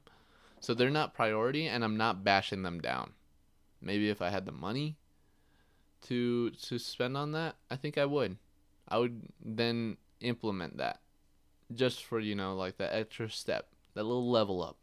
So 0.60 0.74
they're 0.74 0.90
not 0.90 1.14
priority 1.14 1.66
and 1.66 1.82
I'm 1.84 1.96
not 1.96 2.24
bashing 2.24 2.62
them 2.62 2.80
down. 2.80 3.12
Maybe 3.80 4.10
if 4.10 4.20
I 4.20 4.30
had 4.30 4.44
the 4.44 4.52
money 4.52 4.96
to 6.02 6.50
to 6.50 6.78
spend 6.78 7.16
on 7.16 7.32
that, 7.32 7.56
I 7.70 7.76
think 7.76 7.96
I 7.96 8.04
would. 8.04 8.36
I 8.88 8.98
would 8.98 9.22
then 9.42 9.96
implement 10.20 10.76
that 10.78 11.00
just 11.72 12.04
for, 12.04 12.18
you 12.18 12.34
know, 12.34 12.54
like 12.56 12.78
that 12.78 12.94
extra 12.94 13.30
step, 13.30 13.68
that 13.94 14.04
little 14.04 14.30
level 14.30 14.62
up. 14.62 14.76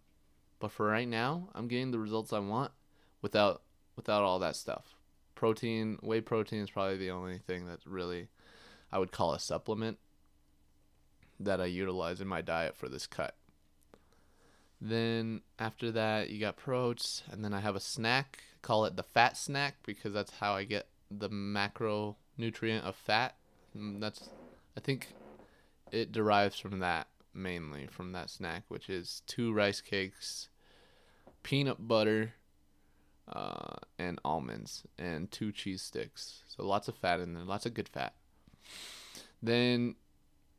But 0.60 0.72
for 0.72 0.88
right 0.88 1.08
now, 1.08 1.50
I'm 1.54 1.68
getting 1.68 1.92
the 1.92 2.00
results 2.00 2.34
I 2.34 2.40
want 2.40 2.72
without 3.22 3.62
without 3.96 4.24
all 4.24 4.40
that 4.40 4.56
stuff. 4.56 4.96
Protein, 5.36 6.00
whey 6.02 6.22
protein 6.22 6.62
is 6.62 6.72
probably 6.72 6.98
the 6.98 7.12
only 7.12 7.38
thing 7.38 7.68
that 7.68 7.80
really 7.86 8.30
I 8.92 9.00
would 9.00 9.12
call 9.12 9.34
a 9.34 9.40
supplement 9.40 9.98
that 11.40 11.62
I 11.62 11.66
utilize 11.66 12.22
in 12.22 12.28
my 12.28 12.42
diet 12.42 12.76
for 12.76 12.90
this 12.90 13.06
cut. 13.06 13.36
Then 14.80 15.42
after 15.60 15.92
that, 15.92 16.30
you 16.30 16.40
got 16.40 16.58
proteins, 16.58 17.24
and 17.32 17.44
then 17.44 17.54
I 17.54 17.60
have 17.60 17.76
a 17.76 17.80
snack. 17.80 18.40
Call 18.62 18.86
it 18.86 18.96
the 18.96 19.04
fat 19.04 19.38
snack 19.38 19.76
because 19.86 20.14
that's 20.14 20.32
how 20.40 20.54
I 20.54 20.64
get 20.64 20.88
the 21.12 21.30
macronutrient 21.30 22.84
of 22.84 22.96
fat. 22.96 23.36
Mm, 23.76 24.00
that's 24.00 24.30
I 24.76 24.80
think 24.80 25.10
it 25.92 26.12
derives 26.12 26.60
from 26.60 26.80
that 26.80 27.08
mainly 27.38 27.88
from 27.88 28.12
that 28.12 28.30
snack, 28.30 28.64
which 28.68 28.90
is 28.90 29.22
two 29.28 29.54
rice 29.54 29.82
cakes, 29.82 30.50
peanut 31.44 31.88
butter, 31.88 32.34
uh, 33.28 33.76
and 34.00 34.20
almonds, 34.24 34.84
and 34.98 35.32
two 35.32 35.52
cheese 35.52 35.82
sticks. 35.82 36.44
So 36.48 36.66
lots 36.66 36.88
of 36.88 36.96
fat 36.96 37.20
in 37.20 37.34
there, 37.34 37.44
lots 37.44 37.66
of 37.66 37.74
good 37.74 37.90
fat. 37.90 38.14
Then 39.42 39.96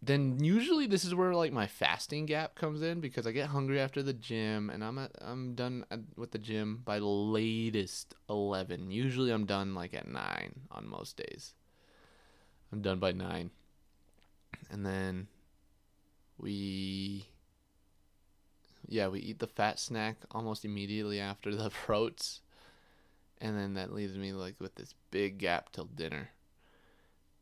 then 0.01 0.43
usually 0.43 0.87
this 0.87 1.05
is 1.05 1.15
where 1.15 1.35
like 1.35 1.53
my 1.53 1.67
fasting 1.67 2.27
gap 2.27 2.55
comes 2.55 2.83
in 2.83 3.01
because 3.01 3.27
I 3.27 3.33
get 3.33 3.49
hungry 3.49 3.81
after 3.81 4.01
the 4.01 4.13
gym 4.13 4.71
and 4.71 4.85
I'm 4.85 4.97
at, 4.97 5.11
I'm 5.21 5.55
done 5.55 5.85
with 6.17 6.31
the 6.31 6.39
gym 6.39 6.83
by 6.85 7.01
the 7.01 7.07
latest 7.07 8.15
11. 8.31 8.93
Usually 8.93 9.33
I'm 9.33 9.45
done 9.45 9.75
like 9.75 9.95
at 9.95 10.07
9 10.07 10.53
on 10.71 10.89
most 10.89 11.17
days. 11.17 11.55
I'm 12.73 12.81
done 12.81 13.01
by 13.01 13.11
9. 13.11 13.51
And 14.71 14.87
then 14.87 15.27
we 16.39 17.27
yeah, 18.87 19.09
we 19.09 19.21
eat 19.21 19.39
the 19.39 19.47
fat 19.47 19.79
snack 19.79 20.17
almost 20.31 20.65
immediately 20.65 21.21
after 21.21 21.55
the 21.55 21.71
proats. 21.85 22.41
And 23.41 23.57
then 23.57 23.75
that 23.75 23.93
leaves 23.93 24.17
me 24.17 24.33
like 24.33 24.57
with 24.59 24.75
this 24.75 24.95
big 25.11 25.39
gap 25.39 25.71
till 25.71 25.85
dinner 25.85 26.31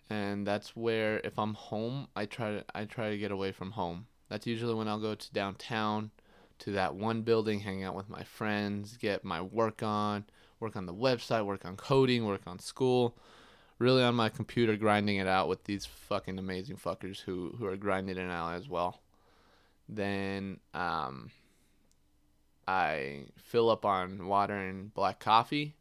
and 0.08 0.46
that's 0.46 0.76
where 0.76 1.20
if 1.24 1.38
I'm 1.38 1.54
home, 1.54 2.08
I 2.14 2.26
try 2.26 2.52
to 2.52 2.64
I 2.74 2.84
try 2.84 3.10
to 3.10 3.18
get 3.18 3.30
away 3.30 3.52
from 3.52 3.72
home. 3.72 4.06
That's 4.28 4.46
usually 4.46 4.74
when 4.74 4.88
I'll 4.88 5.00
go 5.00 5.14
to 5.14 5.32
downtown 5.32 6.10
to 6.60 6.72
that 6.72 6.94
one 6.94 7.22
building, 7.22 7.60
hang 7.60 7.84
out 7.84 7.94
with 7.94 8.08
my 8.08 8.22
friends, 8.22 8.96
get 8.96 9.24
my 9.24 9.40
work 9.40 9.82
on, 9.82 10.24
work 10.60 10.76
on 10.76 10.86
the 10.86 10.94
website, 10.94 11.44
work 11.44 11.64
on 11.64 11.76
coding, 11.76 12.24
work 12.24 12.42
on 12.46 12.58
school. 12.58 13.16
Really 13.78 14.02
on 14.02 14.14
my 14.14 14.28
computer 14.30 14.76
grinding 14.76 15.16
it 15.16 15.26
out 15.26 15.48
with 15.48 15.64
these 15.64 15.84
fucking 15.84 16.38
amazing 16.38 16.76
fuckers 16.76 17.20
who 17.20 17.54
who 17.58 17.66
are 17.66 17.76
grinding 17.76 18.16
it 18.16 18.30
out 18.30 18.54
as 18.54 18.68
well. 18.68 19.00
Then 19.88 20.60
um 20.74 21.30
I 22.66 23.26
fill 23.36 23.70
up 23.70 23.84
on 23.84 24.26
water 24.26 24.56
and 24.56 24.92
black 24.92 25.20
coffee, 25.20 25.76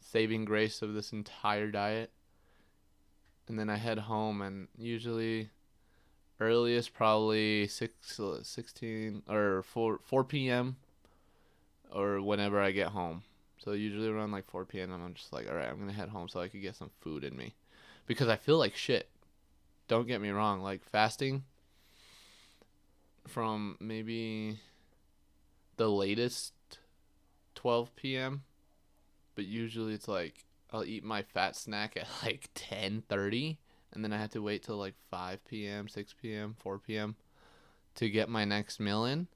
saving 0.00 0.44
grace 0.44 0.82
of 0.82 0.92
this 0.94 1.12
entire 1.12 1.70
diet 1.70 2.10
and 3.48 3.58
then 3.58 3.68
I 3.68 3.76
head 3.76 3.98
home 3.98 4.42
and 4.42 4.68
usually 4.76 5.50
earliest 6.40 6.94
probably 6.94 7.66
6 7.66 8.20
16 8.42 9.22
or 9.28 9.62
4 9.62 10.00
4 10.02 10.24
p.m. 10.24 10.76
or 11.92 12.20
whenever 12.20 12.60
I 12.60 12.70
get 12.70 12.88
home. 12.88 13.22
So 13.64 13.72
usually 13.72 14.08
around 14.08 14.30
like 14.30 14.44
4 14.44 14.66
p.m. 14.66 14.92
I'm 14.92 15.14
just 15.14 15.32
like, 15.32 15.48
all 15.48 15.56
right, 15.56 15.68
I'm 15.68 15.78
gonna 15.78 15.92
head 15.92 16.10
home 16.10 16.28
so 16.28 16.40
I 16.40 16.48
could 16.48 16.60
get 16.60 16.76
some 16.76 16.90
food 17.00 17.24
in 17.24 17.34
me, 17.34 17.54
because 18.06 18.28
I 18.28 18.36
feel 18.36 18.58
like 18.58 18.76
shit. 18.76 19.08
Don't 19.88 20.06
get 20.06 20.20
me 20.20 20.30
wrong, 20.30 20.60
like 20.60 20.82
fasting 20.82 21.44
from 23.26 23.76
maybe 23.80 24.58
the 25.76 25.88
latest 25.88 26.52
12 27.54 27.94
p.m. 27.96 28.42
But 29.34 29.46
usually 29.46 29.94
it's 29.94 30.08
like 30.08 30.44
I'll 30.70 30.84
eat 30.84 31.04
my 31.04 31.22
fat 31.22 31.56
snack 31.56 31.96
at 31.96 32.06
like 32.22 32.50
10:30 32.54 33.56
and 33.92 34.04
then 34.04 34.12
I 34.12 34.18
have 34.18 34.30
to 34.30 34.42
wait 34.42 34.64
till 34.64 34.76
like 34.76 34.94
5 35.10 35.44
p.m., 35.44 35.88
6 35.88 36.14
p.m., 36.20 36.56
4 36.58 36.78
p.m. 36.78 37.14
to 37.94 38.10
get 38.10 38.28
my 38.28 38.44
next 38.44 38.80
meal 38.80 39.04
in. 39.04 39.28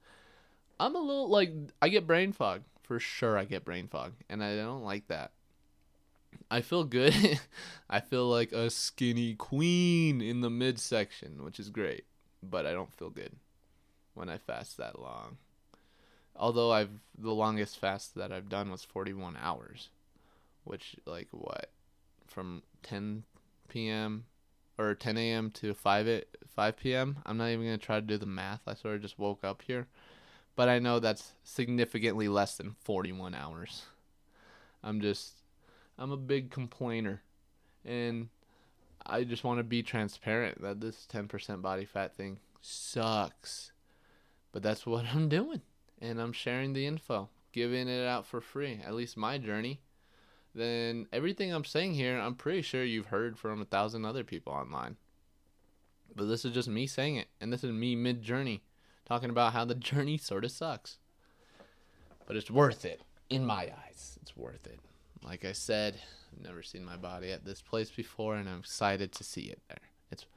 I'm 0.79 0.95
a 0.95 0.99
little 0.99 1.29
like 1.29 1.51
I 1.81 1.89
get 1.89 2.05
brain 2.05 2.31
fog. 2.31 2.61
For 2.89 2.99
sure 2.99 3.37
I 3.37 3.45
get 3.45 3.63
brain 3.65 3.87
fog 3.87 4.13
and 4.31 4.43
I 4.43 4.55
don't 4.55 4.83
like 4.83 5.09
that. 5.09 5.33
I 6.49 6.61
feel 6.61 6.83
good. 6.83 7.39
I 7.89 7.99
feel 7.99 8.27
like 8.27 8.51
a 8.51 8.71
skinny 8.71 9.35
queen 9.35 10.21
in 10.21 10.41
the 10.41 10.49
midsection, 10.49 11.43
which 11.43 11.59
is 11.59 11.69
great, 11.69 12.05
but 12.41 12.65
I 12.65 12.71
don't 12.71 12.91
feel 12.91 13.11
good 13.11 13.33
when 14.15 14.27
I 14.27 14.39
fast 14.39 14.77
that 14.77 14.99
long. 14.99 15.37
Although 16.35 16.71
I've 16.71 17.01
the 17.15 17.29
longest 17.29 17.77
fast 17.77 18.15
that 18.15 18.31
I've 18.31 18.49
done 18.49 18.71
was 18.71 18.83
41 18.83 19.37
hours 19.39 19.89
which 20.63 20.95
like 21.05 21.27
what 21.29 21.69
from 22.27 22.63
10 22.81 23.23
p.m. 23.67 24.25
or 24.79 24.95
10 24.95 25.15
a.m. 25.15 25.51
to 25.51 25.75
5 25.75 26.07
it 26.07 26.37
5 26.55 26.75
p.m. 26.75 27.17
I'm 27.23 27.37
not 27.37 27.49
even 27.49 27.65
gonna 27.65 27.77
try 27.77 27.99
to 27.99 28.05
do 28.05 28.17
the 28.17 28.25
math. 28.25 28.61
I 28.65 28.73
sort 28.73 28.95
of 28.95 29.03
just 29.03 29.19
woke 29.19 29.43
up 29.43 29.61
here, 29.61 29.87
but 30.59 30.67
I 30.67 30.79
know 30.79 30.99
that's 30.99 31.31
significantly 31.45 32.27
less 32.27 32.57
than 32.57 32.75
41 32.83 33.33
hours. 33.33 33.83
I'm 34.83 34.99
just 34.99 35.35
I'm 35.97 36.11
a 36.11 36.17
big 36.17 36.51
complainer, 36.51 37.21
and 37.85 38.27
I 39.05 39.23
just 39.23 39.45
want 39.45 39.59
to 39.59 39.63
be 39.63 39.83
transparent 39.83 40.61
that 40.61 40.81
this 40.81 41.07
10% 41.09 41.61
body 41.61 41.85
fat 41.85 42.13
thing 42.13 42.39
sucks, 42.59 43.71
but 44.51 44.61
that's 44.61 44.85
what 44.85 45.05
I'm 45.15 45.29
doing, 45.29 45.61
and 46.01 46.19
I'm 46.19 46.33
sharing 46.33 46.73
the 46.73 46.85
info, 46.85 47.29
giving 47.53 47.87
it 47.87 48.05
out 48.05 48.25
for 48.25 48.41
free. 48.41 48.81
At 48.85 48.95
least 48.95 49.15
my 49.15 49.37
journey 49.37 49.79
then 50.53 51.07
everything 51.13 51.53
I'm 51.53 51.63
saying 51.63 51.93
here, 51.93 52.19
I'm 52.19 52.35
pretty 52.35 52.63
sure 52.63 52.83
you've 52.83 53.05
heard 53.05 53.37
from 53.37 53.61
a 53.61 53.65
thousand 53.65 54.03
other 54.03 54.25
people 54.25 54.51
online. 54.51 54.97
But 56.13 56.27
this 56.27 56.43
is 56.43 56.53
just 56.53 56.67
me 56.67 56.85
saying 56.85 57.15
it, 57.15 57.29
and 57.39 57.53
this 57.53 57.63
is 57.63 57.71
me 57.71 57.95
mid 57.95 58.21
journey, 58.21 58.63
talking 59.09 59.31
about 59.31 59.53
how 59.53 59.65
the 59.65 59.75
journey 59.75 60.17
sort 60.17 60.45
of 60.45 60.51
sucks. 60.51 60.99
But 62.27 62.37
it's 62.37 62.51
worth 62.51 62.85
it, 62.85 63.01
in 63.29 63.43
my 63.43 63.71
eyes. 63.87 64.19
It's 64.21 64.37
worth 64.37 64.67
it. 64.67 64.79
Like 65.23 65.43
I 65.43 65.51
said, 65.51 65.99
I've 66.31 66.45
never 66.45 66.61
seen 66.61 66.85
my 66.85 66.95
body 66.95 67.31
at 67.31 67.43
this 67.43 67.61
place 67.61 67.89
before, 67.89 68.35
and 68.35 68.47
I'm 68.47 68.59
excited 68.59 69.11
to 69.13 69.23
see 69.23 69.41
it 69.41 69.59
there. 69.67 69.89
It's 70.11 70.27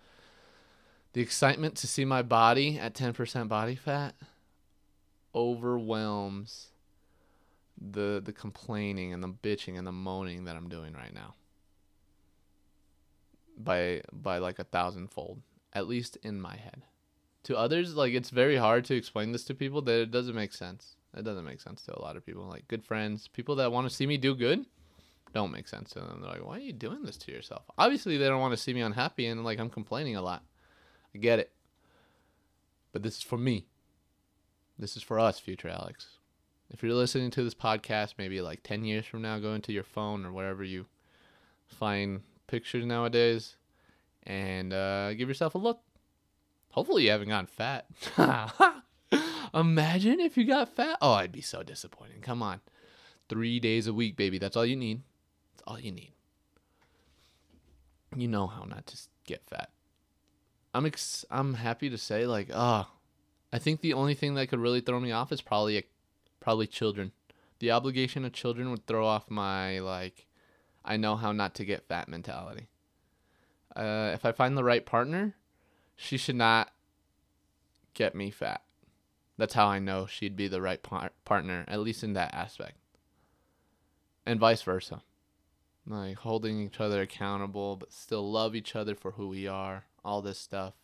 the 1.12 1.20
excitement 1.20 1.76
to 1.76 1.86
see 1.86 2.06
my 2.06 2.22
body 2.22 2.78
at 2.78 2.94
10% 2.94 3.46
body 3.46 3.76
fat 3.76 4.14
overwhelms 5.34 6.68
the 7.80 8.20
the 8.22 8.32
complaining 8.32 9.12
and 9.12 9.22
the 9.22 9.28
bitching 9.28 9.78
and 9.78 9.86
the 9.86 9.92
moaning 9.92 10.44
that 10.44 10.56
I'm 10.56 10.68
doing 10.68 10.92
right 10.92 11.12
now 11.12 11.34
by 13.56 14.02
by 14.12 14.38
like 14.38 14.58
a 14.58 14.64
thousandfold 14.64 15.40
at 15.72 15.88
least 15.88 16.16
in 16.22 16.40
my 16.40 16.54
head 16.54 16.82
to 17.44 17.56
others 17.56 17.94
like 17.94 18.12
it's 18.12 18.30
very 18.30 18.56
hard 18.56 18.84
to 18.86 18.94
explain 18.94 19.32
this 19.32 19.44
to 19.44 19.54
people 19.54 19.82
that 19.82 20.00
it 20.00 20.10
doesn't 20.10 20.34
make 20.34 20.52
sense. 20.52 20.96
It 21.16 21.24
doesn't 21.24 21.44
make 21.44 21.60
sense 21.60 21.82
to 21.82 21.96
a 21.96 22.00
lot 22.00 22.16
of 22.16 22.24
people 22.24 22.44
like 22.44 22.68
good 22.68 22.84
friends 22.84 23.28
people 23.28 23.56
that 23.56 23.70
want 23.70 23.88
to 23.88 23.94
see 23.94 24.06
me 24.06 24.16
do 24.16 24.34
good 24.34 24.64
don't 25.34 25.52
make 25.52 25.68
sense 25.68 25.90
to 25.90 26.00
them. 26.00 26.20
They're 26.20 26.30
like 26.30 26.46
why 26.46 26.56
are 26.56 26.60
you 26.60 26.72
doing 26.72 27.02
this 27.02 27.16
to 27.18 27.32
yourself? 27.32 27.64
Obviously 27.78 28.16
they 28.16 28.28
don't 28.28 28.40
want 28.40 28.52
to 28.52 28.62
see 28.62 28.72
me 28.72 28.80
unhappy 28.80 29.26
and 29.26 29.44
like 29.44 29.58
i'm 29.58 29.70
complaining 29.70 30.16
a 30.16 30.22
lot. 30.22 30.42
I 31.14 31.18
get 31.18 31.38
it. 31.38 31.52
But 32.92 33.02
this 33.02 33.18
is 33.18 33.22
for 33.22 33.38
me. 33.38 33.66
This 34.78 34.96
is 34.96 35.02
for 35.02 35.18
us 35.18 35.38
future 35.38 35.68
alex. 35.68 36.18
If 36.70 36.82
you're 36.82 36.94
listening 36.94 37.30
to 37.32 37.44
this 37.44 37.54
podcast, 37.54 38.14
maybe 38.16 38.40
like 38.40 38.62
10 38.62 38.84
years 38.84 39.04
from 39.04 39.20
now, 39.20 39.38
go 39.38 39.52
into 39.52 39.72
your 39.72 39.82
phone 39.82 40.24
or 40.24 40.32
wherever 40.32 40.64
you 40.64 40.86
find 41.66 42.22
pictures 42.46 42.86
nowadays 42.86 43.56
and 44.22 44.72
uh, 44.72 45.12
give 45.12 45.28
yourself 45.28 45.54
a 45.54 45.58
look. 45.58 45.80
Hopefully, 46.72 47.04
you 47.04 47.10
haven't 47.10 47.28
gotten 47.28 47.46
fat. 47.46 47.86
Imagine 49.54 50.20
if 50.20 50.36
you 50.36 50.44
got 50.44 50.74
fat. 50.74 50.98
Oh, 51.00 51.12
I'd 51.12 51.32
be 51.32 51.40
so 51.40 51.62
disappointed. 51.62 52.22
Come 52.22 52.42
on. 52.42 52.60
Three 53.28 53.60
days 53.60 53.86
a 53.86 53.94
week, 53.94 54.16
baby. 54.16 54.38
That's 54.38 54.56
all 54.56 54.66
you 54.66 54.76
need. 54.76 55.02
That's 55.54 55.64
all 55.66 55.78
you 55.78 55.92
need. 55.92 56.12
You 58.16 58.28
know 58.28 58.46
how 58.46 58.64
not 58.64 58.86
to 58.86 58.96
get 59.24 59.42
fat. 59.48 59.70
I'm 60.74 60.86
ex- 60.86 61.24
I'm 61.30 61.54
happy 61.54 61.88
to 61.90 61.98
say 61.98 62.26
like, 62.26 62.48
ah, 62.52 62.88
oh, 62.90 62.96
I 63.52 63.58
think 63.58 63.80
the 63.80 63.94
only 63.94 64.14
thing 64.14 64.34
that 64.34 64.48
could 64.48 64.58
really 64.58 64.80
throw 64.80 65.00
me 65.00 65.12
off 65.12 65.32
is 65.32 65.42
probably 65.42 65.78
a 65.78 65.82
Probably 66.42 66.66
children. 66.66 67.12
The 67.60 67.70
obligation 67.70 68.24
of 68.24 68.32
children 68.32 68.72
would 68.72 68.84
throw 68.88 69.06
off 69.06 69.30
my 69.30 69.78
like 69.78 70.26
I 70.84 70.96
know 70.96 71.14
how 71.14 71.30
not 71.30 71.54
to 71.54 71.64
get 71.64 71.86
fat 71.86 72.08
mentality. 72.08 72.66
Uh, 73.76 74.10
if 74.12 74.24
I 74.24 74.32
find 74.32 74.58
the 74.58 74.64
right 74.64 74.84
partner, 74.84 75.36
she 75.96 76.16
should 76.16 76.36
not 76.36 76.72
get 77.94 78.14
me 78.14 78.30
fat. 78.30 78.62
That's 79.38 79.54
how 79.54 79.66
I 79.66 79.78
know 79.78 80.06
she'd 80.06 80.36
be 80.36 80.48
the 80.48 80.60
right 80.60 80.82
par- 80.82 81.12
partner, 81.24 81.64
at 81.66 81.80
least 81.80 82.04
in 82.04 82.12
that 82.12 82.34
aspect. 82.34 82.76
And 84.24 84.38
vice 84.38 84.62
versa. 84.62 85.02
Like 85.86 86.18
holding 86.18 86.60
each 86.60 86.80
other 86.80 87.02
accountable, 87.02 87.76
but 87.76 87.92
still 87.92 88.30
love 88.30 88.54
each 88.54 88.76
other 88.76 88.94
for 88.94 89.12
who 89.12 89.28
we 89.28 89.48
are, 89.48 89.84
all 90.04 90.22
this 90.22 90.38
stuff 90.38 90.74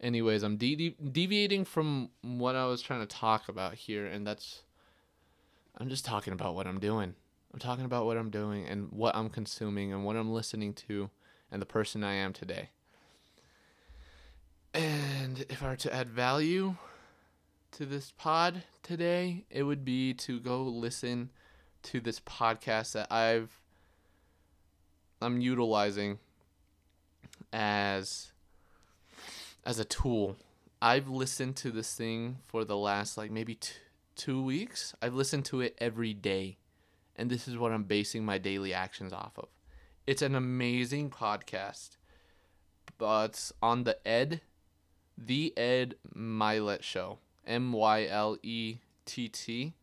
anyways, 0.00 0.42
I'm 0.42 0.56
de- 0.56 0.96
deviating 1.12 1.64
from 1.64 2.10
what 2.22 2.56
I 2.56 2.66
was 2.66 2.82
trying 2.82 3.00
to 3.00 3.06
talk 3.06 3.48
about 3.48 3.74
here, 3.74 4.06
and 4.06 4.26
that's 4.26 4.62
I'm 5.76 5.88
just 5.88 6.04
talking 6.04 6.32
about 6.32 6.54
what 6.54 6.66
I'm 6.66 6.80
doing. 6.80 7.14
I'm 7.52 7.60
talking 7.60 7.84
about 7.84 8.06
what 8.06 8.16
I'm 8.16 8.30
doing 8.30 8.66
and 8.66 8.90
what 8.90 9.14
I'm 9.16 9.28
consuming 9.28 9.92
and 9.92 10.04
what 10.04 10.16
I'm 10.16 10.32
listening 10.32 10.72
to 10.74 11.10
and 11.50 11.60
the 11.60 11.66
person 11.66 12.04
I 12.04 12.14
am 12.14 12.32
today. 12.32 12.70
And 14.72 15.44
if 15.48 15.62
I 15.62 15.70
were 15.70 15.76
to 15.76 15.94
add 15.94 16.08
value 16.08 16.76
to 17.72 17.86
this 17.86 18.12
pod 18.16 18.62
today, 18.82 19.44
it 19.50 19.64
would 19.64 19.84
be 19.84 20.14
to 20.14 20.38
go 20.40 20.62
listen 20.62 21.30
to 21.82 22.00
this 22.00 22.20
podcast 22.20 22.92
that 22.92 23.10
I've 23.10 23.60
I'm 25.22 25.40
utilizing 25.40 26.18
as 27.52 28.32
as 29.64 29.78
a 29.78 29.84
tool 29.84 30.36
I've 30.82 31.08
listened 31.08 31.56
to 31.56 31.70
this 31.70 31.94
thing 31.94 32.38
for 32.46 32.64
the 32.64 32.76
last 32.76 33.18
like 33.18 33.30
maybe 33.30 33.56
t- 33.56 33.72
two 34.16 34.42
weeks. 34.42 34.94
I've 35.02 35.12
listened 35.12 35.44
to 35.46 35.60
it 35.60 35.76
every 35.78 36.14
day, 36.14 36.56
and 37.16 37.30
this 37.30 37.46
is 37.46 37.58
what 37.58 37.72
I'm 37.72 37.84
basing 37.84 38.24
my 38.24 38.38
daily 38.38 38.72
actions 38.72 39.12
off 39.12 39.32
of. 39.36 39.48
It's 40.06 40.22
an 40.22 40.34
amazing 40.34 41.10
podcast, 41.10 41.98
but 42.96 43.52
on 43.62 43.84
the 43.84 43.98
Ed, 44.08 44.40
the 45.20 45.56
Ed 45.56 45.96
Mylett 46.16 46.82
Show, 46.82 47.18
M 47.46 47.72
Y 47.72 48.06
L 48.06 48.36
E 48.42 48.78
T 49.04 49.28
T, 49.28 49.74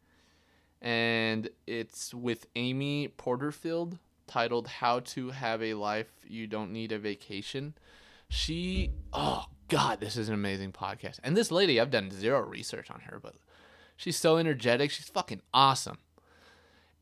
and 0.82 1.50
it's 1.66 2.14
with 2.14 2.48
Amy 2.56 3.08
Porterfield, 3.08 4.00
titled 4.26 4.68
"How 4.68 5.00
to 5.02 5.30
Have 5.30 5.62
a 5.62 5.76
Life 5.76 6.12
You 6.28 6.48
Don't 6.48 6.72
Need 6.72 6.92
a 6.92 7.00
Vacation." 7.00 7.76
She, 8.30 8.92
oh 9.14 9.46
God, 9.70 10.00
this 10.00 10.18
is 10.18 10.28
an 10.28 10.34
amazing 10.34 10.74
podcast. 10.74 11.20
And 11.24 11.38
this 11.38 11.52
lady, 11.52 11.80
I've 11.80 11.92
done 11.92 12.12
zero 12.12 12.42
research 12.42 12.92
on 12.92 13.02
her, 13.02 13.20
but 13.22 13.36
she's 13.96 14.18
so 14.18 14.38
energetic. 14.38 14.92
She's 14.92 15.08
fucking 15.08 15.42
awesome. 15.54 16.00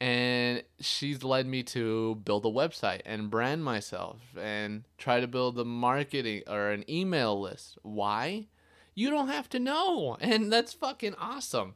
And 0.01 0.63
she's 0.79 1.23
led 1.23 1.47
me 1.47 1.63
to 1.63 2.15
build 2.15 2.45
a 2.45 2.49
website 2.49 3.01
and 3.05 3.29
brand 3.29 3.63
myself 3.63 4.19
and 4.37 4.83
try 4.97 5.21
to 5.21 5.27
build 5.27 5.57
a 5.57 5.65
marketing 5.65 6.43
or 6.47 6.71
an 6.71 6.89
email 6.89 7.39
list. 7.39 7.77
Why? 7.81 8.47
You 8.93 9.09
don't 9.09 9.29
have 9.29 9.49
to 9.49 9.59
know. 9.59 10.17
And 10.19 10.51
that's 10.51 10.73
fucking 10.73 11.15
awesome. 11.15 11.75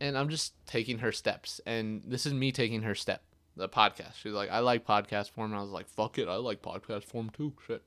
And 0.00 0.16
I'm 0.16 0.30
just 0.30 0.54
taking 0.66 0.98
her 0.98 1.12
steps. 1.12 1.60
And 1.66 2.02
this 2.06 2.24
is 2.24 2.32
me 2.32 2.52
taking 2.52 2.82
her 2.82 2.94
step, 2.94 3.22
the 3.56 3.68
podcast. 3.68 4.14
She's 4.14 4.32
like, 4.32 4.50
I 4.50 4.60
like 4.60 4.86
podcast 4.86 5.30
form. 5.30 5.52
And 5.52 5.58
I 5.58 5.62
was 5.62 5.70
like, 5.70 5.88
fuck 5.88 6.18
it. 6.18 6.28
I 6.28 6.36
like 6.36 6.62
podcast 6.62 7.04
form 7.04 7.30
too. 7.30 7.52
Shit. 7.66 7.82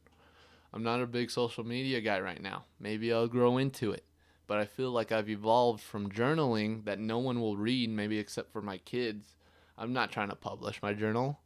I'm 0.74 0.84
not 0.84 1.02
a 1.02 1.08
big 1.08 1.32
social 1.32 1.64
media 1.64 2.02
guy 2.02 2.20
right 2.20 2.42
now. 2.42 2.66
Maybe 2.80 3.12
I'll 3.12 3.28
grow 3.28 3.58
into 3.58 3.92
it. 3.92 4.04
But 4.46 4.60
I 4.60 4.66
feel 4.66 4.92
like 4.92 5.12
I've 5.12 5.30
evolved 5.30 5.82
from 5.82 6.12
journaling 6.12 6.86
that 6.86 7.00
no 7.00 7.18
one 7.18 7.42
will 7.42 7.58
read, 7.58 7.90
maybe 7.90 8.20
except 8.20 8.52
for 8.52 8.62
my 8.62 8.78
kids. 8.78 9.36
I'm 9.78 9.94
not 9.94 10.12
trying 10.12 10.30
to 10.30 10.36
publish 10.36 10.82
my 10.82 10.94
journal. 10.94 11.40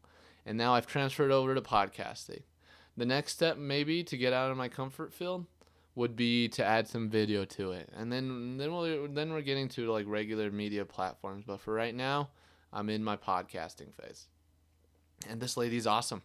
And 0.46 0.58
now 0.58 0.74
I've 0.74 0.88
transferred 0.88 1.32
over 1.32 1.54
to 1.54 1.62
podcasting. 1.62 2.44
The 2.98 3.06
next 3.06 3.34
step, 3.34 3.58
maybe 3.58 4.04
to 4.04 4.18
get 4.18 4.34
out 4.34 4.52
of 4.52 4.58
my 4.58 4.68
comfort 4.68 5.14
field, 5.14 5.46
would 5.96 6.16
be 6.16 6.48
to 6.50 6.66
add 6.66 6.88
some 6.88 7.10
video 7.10 7.46
to 7.46 7.72
it. 7.72 7.90
And 7.96 8.12
then 8.12 8.58
then 8.58 8.72
we'll, 8.72 9.08
then 9.08 9.32
we're 9.32 9.42
getting 9.42 9.68
to 9.70 9.92
like 9.92 10.06
regular 10.08 10.52
media 10.52 10.86
platforms. 10.86 11.44
But 11.46 11.60
for 11.60 11.74
right 11.74 11.94
now, 11.94 12.30
I'm 12.72 12.90
in 12.90 13.04
my 13.04 13.18
podcasting 13.18 13.94
phase. 13.94 14.28
And 15.30 15.42
this 15.42 15.58
lady's 15.58 15.88
awesome. 15.88 16.22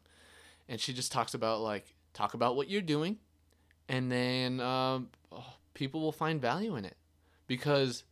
And 0.69 0.81
she 0.81 0.93
just 0.93 1.13
talks 1.13 1.35
about 1.35 1.61
like 1.61 1.95
talk 2.13 2.35
about 2.35 2.57
what 2.57 2.71
you're 2.71 2.81
doing, 2.81 3.19
and 3.89 4.11
then 4.11 4.61
um, 4.61 5.09
oh, 5.33 5.55
people 5.75 6.01
will 6.01 6.13
find 6.13 6.41
value 6.41 6.77
in 6.77 6.85
it 6.85 6.97
because 7.47 8.05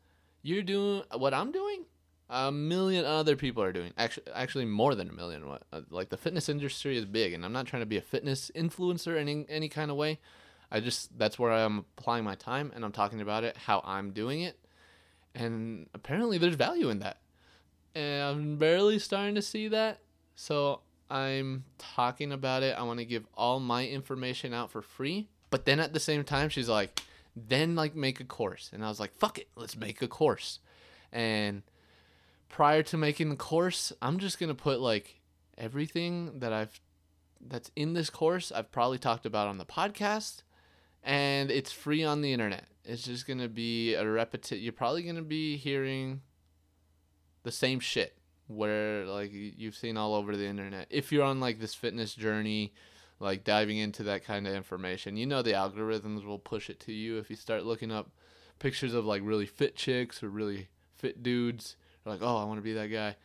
you're 0.42 0.62
doing 0.62 1.02
what 1.16 1.32
I'm 1.32 1.52
doing. 1.52 1.84
A 2.34 2.50
million 2.50 3.04
other 3.04 3.36
people 3.36 3.62
are 3.62 3.72
doing. 3.72 3.92
Actually, 3.98 4.32
actually 4.32 4.64
more 4.64 4.94
than 4.94 5.10
a 5.10 5.12
million. 5.12 5.46
What 5.46 5.64
uh, 5.70 5.82
like 5.90 6.08
the 6.08 6.16
fitness 6.16 6.48
industry 6.48 6.96
is 6.96 7.04
big, 7.04 7.34
and 7.34 7.44
I'm 7.44 7.52
not 7.52 7.66
trying 7.66 7.82
to 7.82 7.86
be 7.86 7.98
a 7.98 8.02
fitness 8.02 8.50
influencer 8.54 9.16
in 9.16 9.28
any, 9.28 9.46
any 9.50 9.68
kind 9.68 9.90
of 9.90 9.98
way. 9.98 10.18
I 10.70 10.80
just 10.80 11.16
that's 11.18 11.38
where 11.38 11.52
I'm 11.52 11.84
applying 11.98 12.24
my 12.24 12.34
time, 12.34 12.72
and 12.74 12.86
I'm 12.86 12.92
talking 12.92 13.20
about 13.20 13.44
it, 13.44 13.58
how 13.58 13.82
I'm 13.84 14.12
doing 14.12 14.40
it, 14.40 14.58
and 15.34 15.90
apparently 15.92 16.38
there's 16.38 16.54
value 16.54 16.88
in 16.88 17.00
that. 17.00 17.18
And 17.94 18.22
I'm 18.22 18.56
barely 18.56 18.98
starting 18.98 19.34
to 19.34 19.42
see 19.42 19.68
that. 19.68 20.00
So 20.34 20.80
I'm 21.10 21.64
talking 21.76 22.32
about 22.32 22.62
it. 22.62 22.74
I 22.78 22.82
want 22.84 23.00
to 23.00 23.04
give 23.04 23.26
all 23.34 23.60
my 23.60 23.86
information 23.86 24.54
out 24.54 24.70
for 24.70 24.80
free. 24.80 25.28
But 25.50 25.66
then 25.66 25.78
at 25.78 25.92
the 25.92 26.00
same 26.00 26.24
time, 26.24 26.48
she's 26.48 26.70
like, 26.70 27.02
then 27.36 27.76
like 27.76 27.94
make 27.94 28.20
a 28.20 28.24
course. 28.24 28.70
And 28.72 28.82
I 28.82 28.88
was 28.88 28.98
like, 28.98 29.14
fuck 29.18 29.38
it, 29.38 29.48
let's 29.54 29.76
make 29.76 30.00
a 30.00 30.08
course. 30.08 30.60
And 31.12 31.62
prior 32.52 32.82
to 32.84 32.96
making 32.96 33.30
the 33.30 33.36
course, 33.36 33.92
I'm 34.00 34.18
just 34.18 34.38
going 34.38 34.48
to 34.48 34.54
put 34.54 34.78
like 34.78 35.20
everything 35.58 36.38
that 36.38 36.52
I've 36.52 36.80
that's 37.44 37.72
in 37.74 37.94
this 37.94 38.08
course 38.08 38.52
I've 38.52 38.70
probably 38.70 38.98
talked 38.98 39.26
about 39.26 39.48
on 39.48 39.58
the 39.58 39.64
podcast 39.64 40.42
and 41.02 41.50
it's 41.50 41.72
free 41.72 42.04
on 42.04 42.20
the 42.20 42.32
internet. 42.32 42.66
It's 42.84 43.02
just 43.02 43.26
going 43.26 43.40
to 43.40 43.48
be 43.48 43.94
a 43.94 44.08
repetition. 44.08 44.62
You're 44.62 44.72
probably 44.72 45.02
going 45.02 45.16
to 45.16 45.22
be 45.22 45.56
hearing 45.56 46.20
the 47.42 47.50
same 47.50 47.80
shit 47.80 48.16
where 48.46 49.06
like 49.06 49.30
you've 49.32 49.74
seen 49.74 49.96
all 49.96 50.14
over 50.14 50.36
the 50.36 50.46
internet. 50.46 50.86
If 50.90 51.10
you're 51.10 51.24
on 51.24 51.40
like 51.40 51.58
this 51.58 51.74
fitness 51.74 52.14
journey, 52.14 52.74
like 53.18 53.44
diving 53.44 53.78
into 53.78 54.04
that 54.04 54.24
kind 54.24 54.46
of 54.46 54.54
information, 54.54 55.16
you 55.16 55.26
know 55.26 55.42
the 55.42 55.52
algorithms 55.52 56.24
will 56.24 56.38
push 56.38 56.70
it 56.70 56.78
to 56.80 56.92
you 56.92 57.18
if 57.18 57.30
you 57.30 57.34
start 57.34 57.64
looking 57.64 57.90
up 57.90 58.10
pictures 58.58 58.94
of 58.94 59.04
like 59.04 59.22
really 59.24 59.46
fit 59.46 59.74
chicks 59.74 60.22
or 60.22 60.28
really 60.28 60.68
fit 60.94 61.22
dudes. 61.22 61.76
You're 62.04 62.14
like, 62.14 62.22
"Oh, 62.22 62.36
I 62.36 62.44
want 62.44 62.58
to 62.58 62.62
be 62.62 62.72
that 62.74 62.88
guy." 62.88 63.16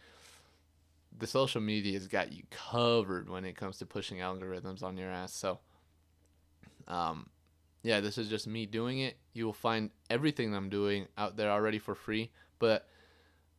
The 1.18 1.28
social 1.28 1.62
media 1.62 1.94
has 1.94 2.08
got 2.08 2.32
you 2.32 2.44
covered 2.52 3.30
when 3.30 3.44
it 3.44 3.56
comes 3.56 3.78
to 3.80 3.86
pushing 3.86 4.20
algorithms 4.20 4.84
on 4.84 4.98
your 4.98 5.10
ass. 5.10 5.34
So 5.34 5.60
um 6.88 7.30
yeah, 7.84 8.02
this 8.02 8.18
is 8.18 8.28
just 8.28 8.48
me 8.48 8.66
doing 8.66 9.00
it. 9.00 9.18
You 9.34 9.46
will 9.46 9.54
find 9.54 9.92
everything 10.10 10.54
I'm 10.54 10.70
doing 10.70 11.08
out 11.18 11.38
there 11.38 11.50
already 11.50 11.80
for 11.80 11.96
free, 11.96 12.32
but 12.60 12.88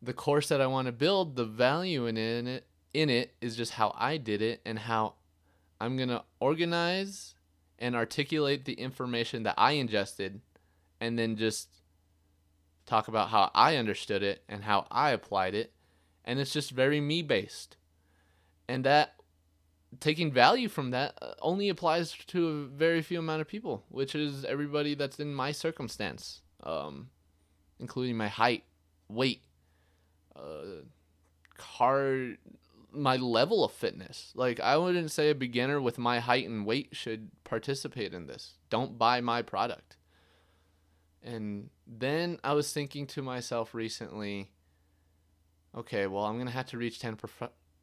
the 0.03 0.13
course 0.13 0.49
that 0.49 0.61
I 0.61 0.67
want 0.67 0.87
to 0.87 0.93
build, 0.93 1.35
the 1.35 1.45
value 1.45 2.07
in 2.07 2.17
it 2.17 2.67
in 2.95 3.11
it 3.11 3.35
is 3.41 3.57
just 3.57 3.73
how 3.73 3.95
I 3.97 4.17
did 4.17 4.43
it 4.43 4.61
and 4.65 4.79
how 4.79 5.15
I'm 5.81 5.97
to 5.99 6.25
organize 6.41 7.35
and 7.79 7.95
articulate 7.95 8.65
the 8.65 8.75
information 8.75 9.45
that 9.45 9.55
I 9.57 9.73
ingested 9.73 10.41
and 11.01 11.19
then 11.19 11.37
just 11.37 11.69
talk 12.89 13.09
about 13.09 13.29
how 13.29 13.51
I 13.55 13.77
understood 13.77 14.23
it 14.23 14.43
and 14.49 14.65
how 14.65 14.87
I 14.91 15.11
applied 15.11 15.55
it 15.55 15.73
and 16.29 16.39
it's 16.39 16.53
just 16.53 16.73
very 16.73 17.01
me 17.01 17.23
based. 17.23 17.79
And 18.69 18.85
that 18.85 19.15
taking 19.99 20.31
value 20.31 20.69
from 20.69 20.91
that 20.91 21.15
uh, 21.23 21.33
only 21.41 21.71
applies 21.71 22.13
to 22.13 22.49
a 22.49 22.65
very 22.67 23.01
few 23.01 23.19
amount 23.19 23.41
of 23.41 23.49
people, 23.49 23.83
which 23.89 24.15
is 24.15 24.45
everybody 24.45 24.95
that's 24.95 25.19
in 25.19 25.35
my 25.35 25.53
circumstance, 25.53 26.43
um, 26.63 27.09
including 27.81 28.19
my 28.19 28.29
height, 28.29 28.65
weight, 29.09 29.43
uh, 30.37 30.83
car 31.57 32.35
my 32.93 33.17
level 33.17 33.65
of 33.65 33.73
fitness. 33.73 34.33
Like 34.35 34.61
I 34.61 34.77
wouldn't 34.77 35.11
say 35.11 35.31
a 35.31 35.35
beginner 35.35 35.81
with 35.81 35.97
my 35.97 36.21
height 36.21 36.47
and 36.47 36.67
weight 36.67 36.91
should 36.93 37.31
participate 37.45 38.13
in 38.13 38.27
this. 38.27 38.59
Don't 38.69 38.99
buy 38.99 39.23
my 39.23 39.41
product. 39.41 39.97
And 41.23 41.71
then 41.87 42.39
I 42.45 42.53
was 42.53 42.73
thinking 42.73 43.07
to 43.09 43.23
myself 43.23 43.75
recently, 43.75 44.51
okay, 45.77 46.07
well, 46.07 46.25
I'm 46.25 46.35
going 46.35 46.47
to 46.47 46.53
have 46.53 46.67
to 46.67 46.79
reach 46.79 47.01
10 47.01 47.19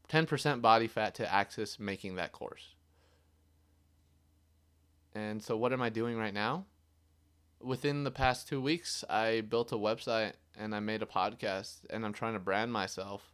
10% 0.09 0.61
body 0.61 0.87
fat 0.87 1.15
to 1.15 1.33
access 1.33 1.79
making 1.79 2.15
that 2.15 2.31
course. 2.31 2.75
And 5.13 5.41
so 5.41 5.57
what 5.57 5.73
am 5.73 5.81
I 5.81 5.89
doing 5.89 6.17
right 6.17 6.33
now? 6.33 6.65
Within 7.61 8.03
the 8.03 8.11
past 8.11 8.47
2 8.47 8.61
weeks, 8.61 9.03
I 9.09 9.41
built 9.41 9.71
a 9.71 9.77
website 9.77 10.33
and 10.57 10.75
I 10.75 10.79
made 10.79 11.01
a 11.01 11.07
podcast 11.07 11.79
and 11.89 12.05
I'm 12.05 12.13
trying 12.13 12.33
to 12.33 12.39
brand 12.39 12.71
myself. 12.71 13.33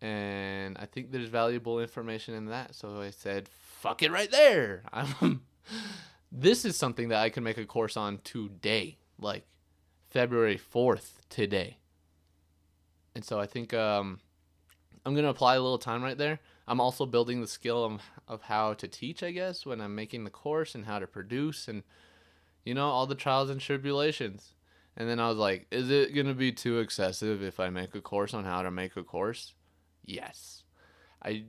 And 0.00 0.76
I 0.78 0.86
think 0.86 1.12
there's 1.12 1.28
valuable 1.28 1.80
information 1.80 2.34
in 2.34 2.46
that. 2.46 2.74
So 2.74 3.00
I 3.00 3.10
said, 3.10 3.48
fuck 3.48 4.02
it 4.02 4.10
right 4.10 4.30
there. 4.30 4.82
I'm 4.92 5.42
this 6.36 6.64
is 6.64 6.76
something 6.76 7.08
that 7.08 7.22
I 7.22 7.30
can 7.30 7.44
make 7.44 7.58
a 7.58 7.64
course 7.64 7.96
on 7.96 8.18
today, 8.24 8.98
like 9.20 9.46
February 10.10 10.58
4th 10.58 11.12
today. 11.28 11.78
And 13.14 13.24
so 13.24 13.38
I 13.38 13.46
think 13.46 13.72
um, 13.72 14.18
I'm 15.06 15.14
going 15.14 15.24
to 15.24 15.30
apply 15.30 15.54
a 15.54 15.60
little 15.60 15.78
time 15.78 16.02
right 16.02 16.18
there. 16.18 16.40
I'm 16.66 16.80
also 16.80 17.06
building 17.06 17.40
the 17.40 17.46
skill 17.46 17.84
of, 17.84 18.02
of 18.26 18.42
how 18.42 18.74
to 18.74 18.88
teach, 18.88 19.22
I 19.22 19.30
guess, 19.30 19.64
when 19.64 19.80
I'm 19.80 19.94
making 19.94 20.24
the 20.24 20.30
course 20.30 20.74
and 20.74 20.84
how 20.84 20.98
to 20.98 21.06
produce 21.06 21.68
and, 21.68 21.84
you 22.64 22.74
know, 22.74 22.88
all 22.88 23.06
the 23.06 23.14
trials 23.14 23.48
and 23.48 23.60
tribulations. 23.60 24.54
And 24.96 25.08
then 25.08 25.20
I 25.20 25.28
was 25.28 25.38
like, 25.38 25.68
is 25.70 25.88
it 25.88 26.14
going 26.14 26.26
to 26.26 26.34
be 26.34 26.50
too 26.50 26.80
excessive 26.80 27.42
if 27.42 27.60
I 27.60 27.70
make 27.70 27.94
a 27.94 28.00
course 28.00 28.34
on 28.34 28.44
how 28.44 28.62
to 28.62 28.72
make 28.72 28.96
a 28.96 29.04
course? 29.04 29.54
Yes. 30.04 30.64
I 31.22 31.44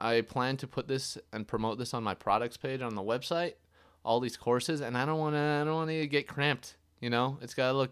I 0.00 0.20
plan 0.20 0.56
to 0.58 0.68
put 0.68 0.86
this 0.86 1.18
and 1.32 1.48
promote 1.48 1.78
this 1.78 1.92
on 1.92 2.04
my 2.04 2.14
products 2.14 2.56
page 2.56 2.82
on 2.82 2.94
the 2.94 3.02
website, 3.02 3.54
all 4.08 4.20
these 4.20 4.38
courses, 4.38 4.80
and 4.80 4.96
I 4.96 5.04
don't 5.04 5.18
want 5.18 5.34
to 5.34 5.38
I 5.38 5.64
don't 5.64 5.74
want 5.74 5.90
to 5.90 6.06
get 6.06 6.26
cramped, 6.26 6.76
you 6.98 7.10
know? 7.10 7.36
It's 7.42 7.52
got 7.52 7.72
to 7.72 7.76
look 7.76 7.90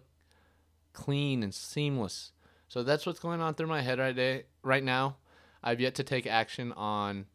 clean 0.94 1.42
and 1.42 1.52
seamless. 1.52 2.32
So 2.68 2.82
that's 2.82 3.04
what's 3.04 3.20
going 3.20 3.42
on 3.42 3.52
through 3.52 3.66
my 3.66 3.82
head 3.82 3.98
right 3.98 4.16
day, 4.16 4.44
right 4.62 4.82
now. 4.82 5.18
I've 5.62 5.78
yet 5.78 5.94
to 5.96 6.02
take 6.02 6.26
action 6.26 6.72
on 6.72 7.26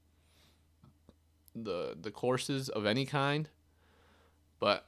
the 1.53 1.95
the 2.01 2.09
courses 2.09 2.69
of 2.69 2.87
any 2.87 3.05
kind, 3.05 3.49
but 4.59 4.87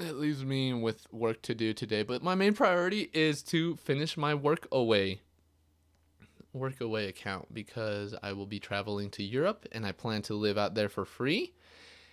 it 0.00 0.14
leaves 0.14 0.42
me 0.42 0.72
with 0.72 1.06
work 1.12 1.42
to 1.42 1.54
do 1.54 1.74
today. 1.74 2.04
But 2.04 2.22
my 2.22 2.34
main 2.34 2.54
priority 2.54 3.10
is 3.12 3.42
to 3.42 3.76
finish 3.76 4.16
my 4.16 4.32
Workaway 4.32 5.18
work 6.54 6.80
away 6.80 7.08
account 7.08 7.52
because 7.52 8.14
I 8.22 8.32
will 8.32 8.46
be 8.46 8.58
traveling 8.58 9.10
to 9.10 9.22
Europe 9.22 9.66
and 9.70 9.84
I 9.84 9.92
plan 9.92 10.22
to 10.22 10.34
live 10.34 10.56
out 10.56 10.74
there 10.74 10.88
for 10.88 11.04
free. 11.04 11.52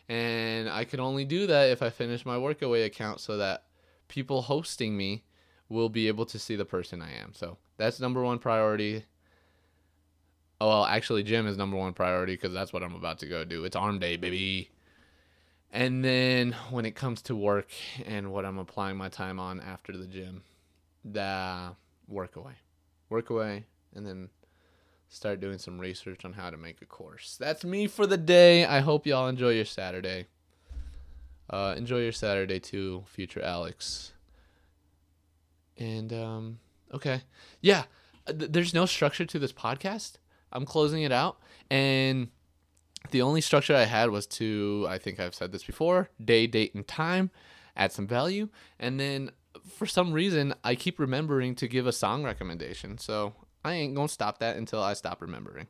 And 0.08 0.70
I 0.70 0.84
can 0.84 1.00
only 1.00 1.26
do 1.26 1.48
that 1.48 1.70
if 1.70 1.82
I 1.82 1.90
finish 1.90 2.26
my 2.26 2.36
Workaway 2.36 2.86
account 2.86 3.20
so 3.20 3.38
that 3.38 3.64
people 4.08 4.44
hosting 4.44 4.96
me 4.96 5.24
will 5.70 5.90
be 5.90 6.08
able 6.08 6.26
to 6.28 6.38
see 6.38 6.56
the 6.56 6.66
person 6.66 7.02
I 7.02 7.14
am. 7.14 7.34
So 7.34 7.58
that's 7.78 8.00
number 8.00 8.24
one 8.24 8.38
priority. 8.38 9.06
Oh, 10.62 10.68
well, 10.68 10.86
actually, 10.86 11.24
gym 11.24 11.48
is 11.48 11.58
number 11.58 11.76
one 11.76 11.94
priority 11.94 12.34
because 12.34 12.54
that's 12.54 12.72
what 12.72 12.84
I'm 12.84 12.96
about 12.96 13.20
to 13.20 13.26
go 13.26 13.44
do. 13.44 13.66
It's 13.66 13.76
arm 13.76 14.00
day, 14.00 14.16
baby. 14.16 14.70
And 15.72 16.06
then 16.06 16.56
when 16.70 16.86
it 16.86 16.96
comes 16.96 17.22
to 17.24 17.36
work 17.36 17.68
and 18.06 18.32
what 18.32 18.46
I'm 18.46 18.58
applying 18.60 18.96
my 18.96 19.10
time 19.10 19.40
on 19.40 19.60
after 19.60 19.98
the 19.98 20.06
gym, 20.06 20.44
the 21.04 21.76
Workaway, 22.12 22.54
work 23.10 23.30
away, 23.30 23.66
and 23.94 24.06
then 24.06 24.30
start 25.10 25.40
doing 25.40 25.58
some 25.58 25.80
research 25.80 26.26
on 26.26 26.34
how 26.34 26.50
to 26.50 26.58
make 26.58 26.82
a 26.82 26.86
course. 26.86 27.38
That's 27.40 27.64
me 27.64 27.88
for 27.88 28.06
the 28.06 28.18
day. 28.18 28.66
I 28.66 28.80
hope 28.80 29.06
y'all 29.06 29.28
enjoy 29.28 29.50
your 29.50 29.66
Saturday. 29.66 30.28
Uh, 31.50 31.76
enjoy 31.78 32.00
your 32.00 32.12
Saturday 32.12 32.60
too, 32.60 33.04
future 33.08 33.42
Alex. 33.42 34.14
And 35.78 36.12
um, 36.12 36.60
okay, 36.94 37.22
yeah. 37.62 37.84
Th- 38.28 38.52
there's 38.52 38.74
no 38.74 38.86
structure 38.86 39.26
to 39.26 39.40
this 39.40 39.54
podcast. 39.54 40.14
I'm 40.52 40.66
closing 40.66 41.04
it 41.04 41.12
out, 41.12 41.38
and 41.70 42.30
the 43.12 43.22
only 43.22 43.42
structure 43.42 43.76
I 43.76 43.84
had 43.84 44.10
was 44.10 44.26
to, 44.28 44.86
I 44.90 44.98
think 44.98 45.20
I've 45.20 45.36
said 45.36 45.52
this 45.52 45.64
before, 45.64 46.10
day, 46.24 46.48
date, 46.48 46.74
and 46.74 46.88
time, 46.88 47.30
add 47.76 47.92
some 47.92 48.08
value, 48.08 48.50
and 48.80 49.00
then 49.00 49.32
for 49.68 49.86
some 49.86 50.14
reason 50.14 50.54
I 50.64 50.76
keep 50.76 50.98
remembering 50.98 51.56
to 51.56 51.68
give 51.68 51.88
a 51.88 51.92
song 51.92 52.24
recommendation. 52.24 52.98
So 52.98 53.34
I 53.66 53.74
ain't 53.74 53.96
gonna 53.96 54.08
stop 54.08 54.38
that 54.40 54.58
until 54.58 54.84
I 54.84 54.94
stop 54.94 55.24
remembering. 55.24 55.66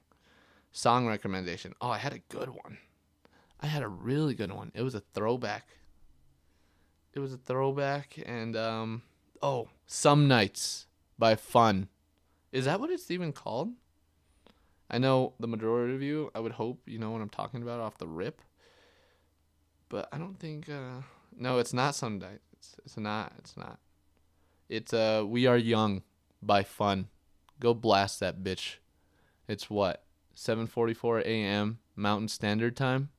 Song 0.73 1.08
recommendation. 1.08 1.73
Oh, 1.79 1.89
I 1.89 1.97
had 1.97 2.12
a 2.12 2.19
good 2.19 2.49
one. 2.49 2.77
I 3.62 3.67
had 3.67 3.84
a 3.84 3.88
really 3.88 4.36
good 4.36 4.51
one. 4.51 4.73
It 4.75 4.81
was 4.81 4.95
a 4.95 4.99
throwback. 4.99 5.65
It 7.13 7.19
was 7.19 7.34
a 7.34 7.38
throwback, 7.38 8.19
and 8.25 8.58
um, 8.58 9.03
oh, 9.41 9.69
some 9.88 10.27
nights 10.27 10.88
by 11.17 11.36
Fun. 11.36 11.88
Is 12.51 12.65
that 12.65 12.81
what 12.81 12.89
it's 12.89 13.10
even 13.10 13.31
called? 13.31 13.71
I 14.91 14.97
know 14.97 15.31
the 15.39 15.47
majority 15.47 15.95
of 15.95 16.01
you, 16.01 16.31
I 16.36 16.41
would 16.41 16.51
hope, 16.51 16.81
you 16.86 16.99
know 16.99 17.12
what 17.12 17.21
I'm 17.21 17.29
talking 17.29 17.62
about 17.62 17.79
off 17.79 17.97
the 17.97 18.08
rip. 18.08 18.41
But 19.88 20.10
I 20.12 20.17
don't 20.17 20.38
think 20.38 20.67
uh 20.69 21.01
no, 21.38 21.60
it's 21.60 21.73
not 21.73 21.95
Sunday. 21.95 22.39
It's 22.51 22.75
it's 22.84 22.97
not. 22.97 23.31
It's 23.39 23.55
not. 23.55 23.79
It's 24.67 24.93
uh 24.93 25.23
We 25.25 25.47
Are 25.47 25.58
Young 25.58 26.03
by 26.41 26.63
Fun. 26.63 27.08
Go 27.60 27.74
blast 27.74 28.20
that 28.20 28.44
bitch. 28.44 28.76
It's 29.48 29.70
what? 29.70 30.04
7:44 30.36 31.22
a.m. 31.22 31.80
Mountain 31.96 32.28
Standard 32.28 32.76
Time. 32.76 33.10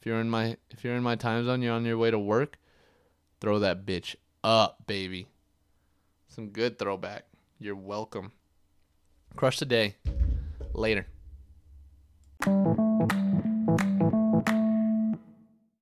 If 0.00 0.06
you're 0.06 0.20
in 0.20 0.30
my 0.30 0.56
if 0.70 0.84
you're 0.84 0.96
in 0.96 1.02
my 1.02 1.16
time 1.16 1.44
zone, 1.44 1.62
you're 1.62 1.74
on 1.74 1.84
your 1.84 1.98
way 1.98 2.10
to 2.10 2.18
work, 2.18 2.58
throw 3.40 3.58
that 3.58 3.84
bitch 3.84 4.16
up, 4.42 4.86
baby. 4.86 5.28
Some 6.28 6.48
good 6.48 6.78
throwback. 6.78 7.26
You're 7.58 7.76
welcome. 7.76 8.32
Crush 9.36 9.58
the 9.58 9.66
day. 9.66 9.96
Later. 10.72 11.06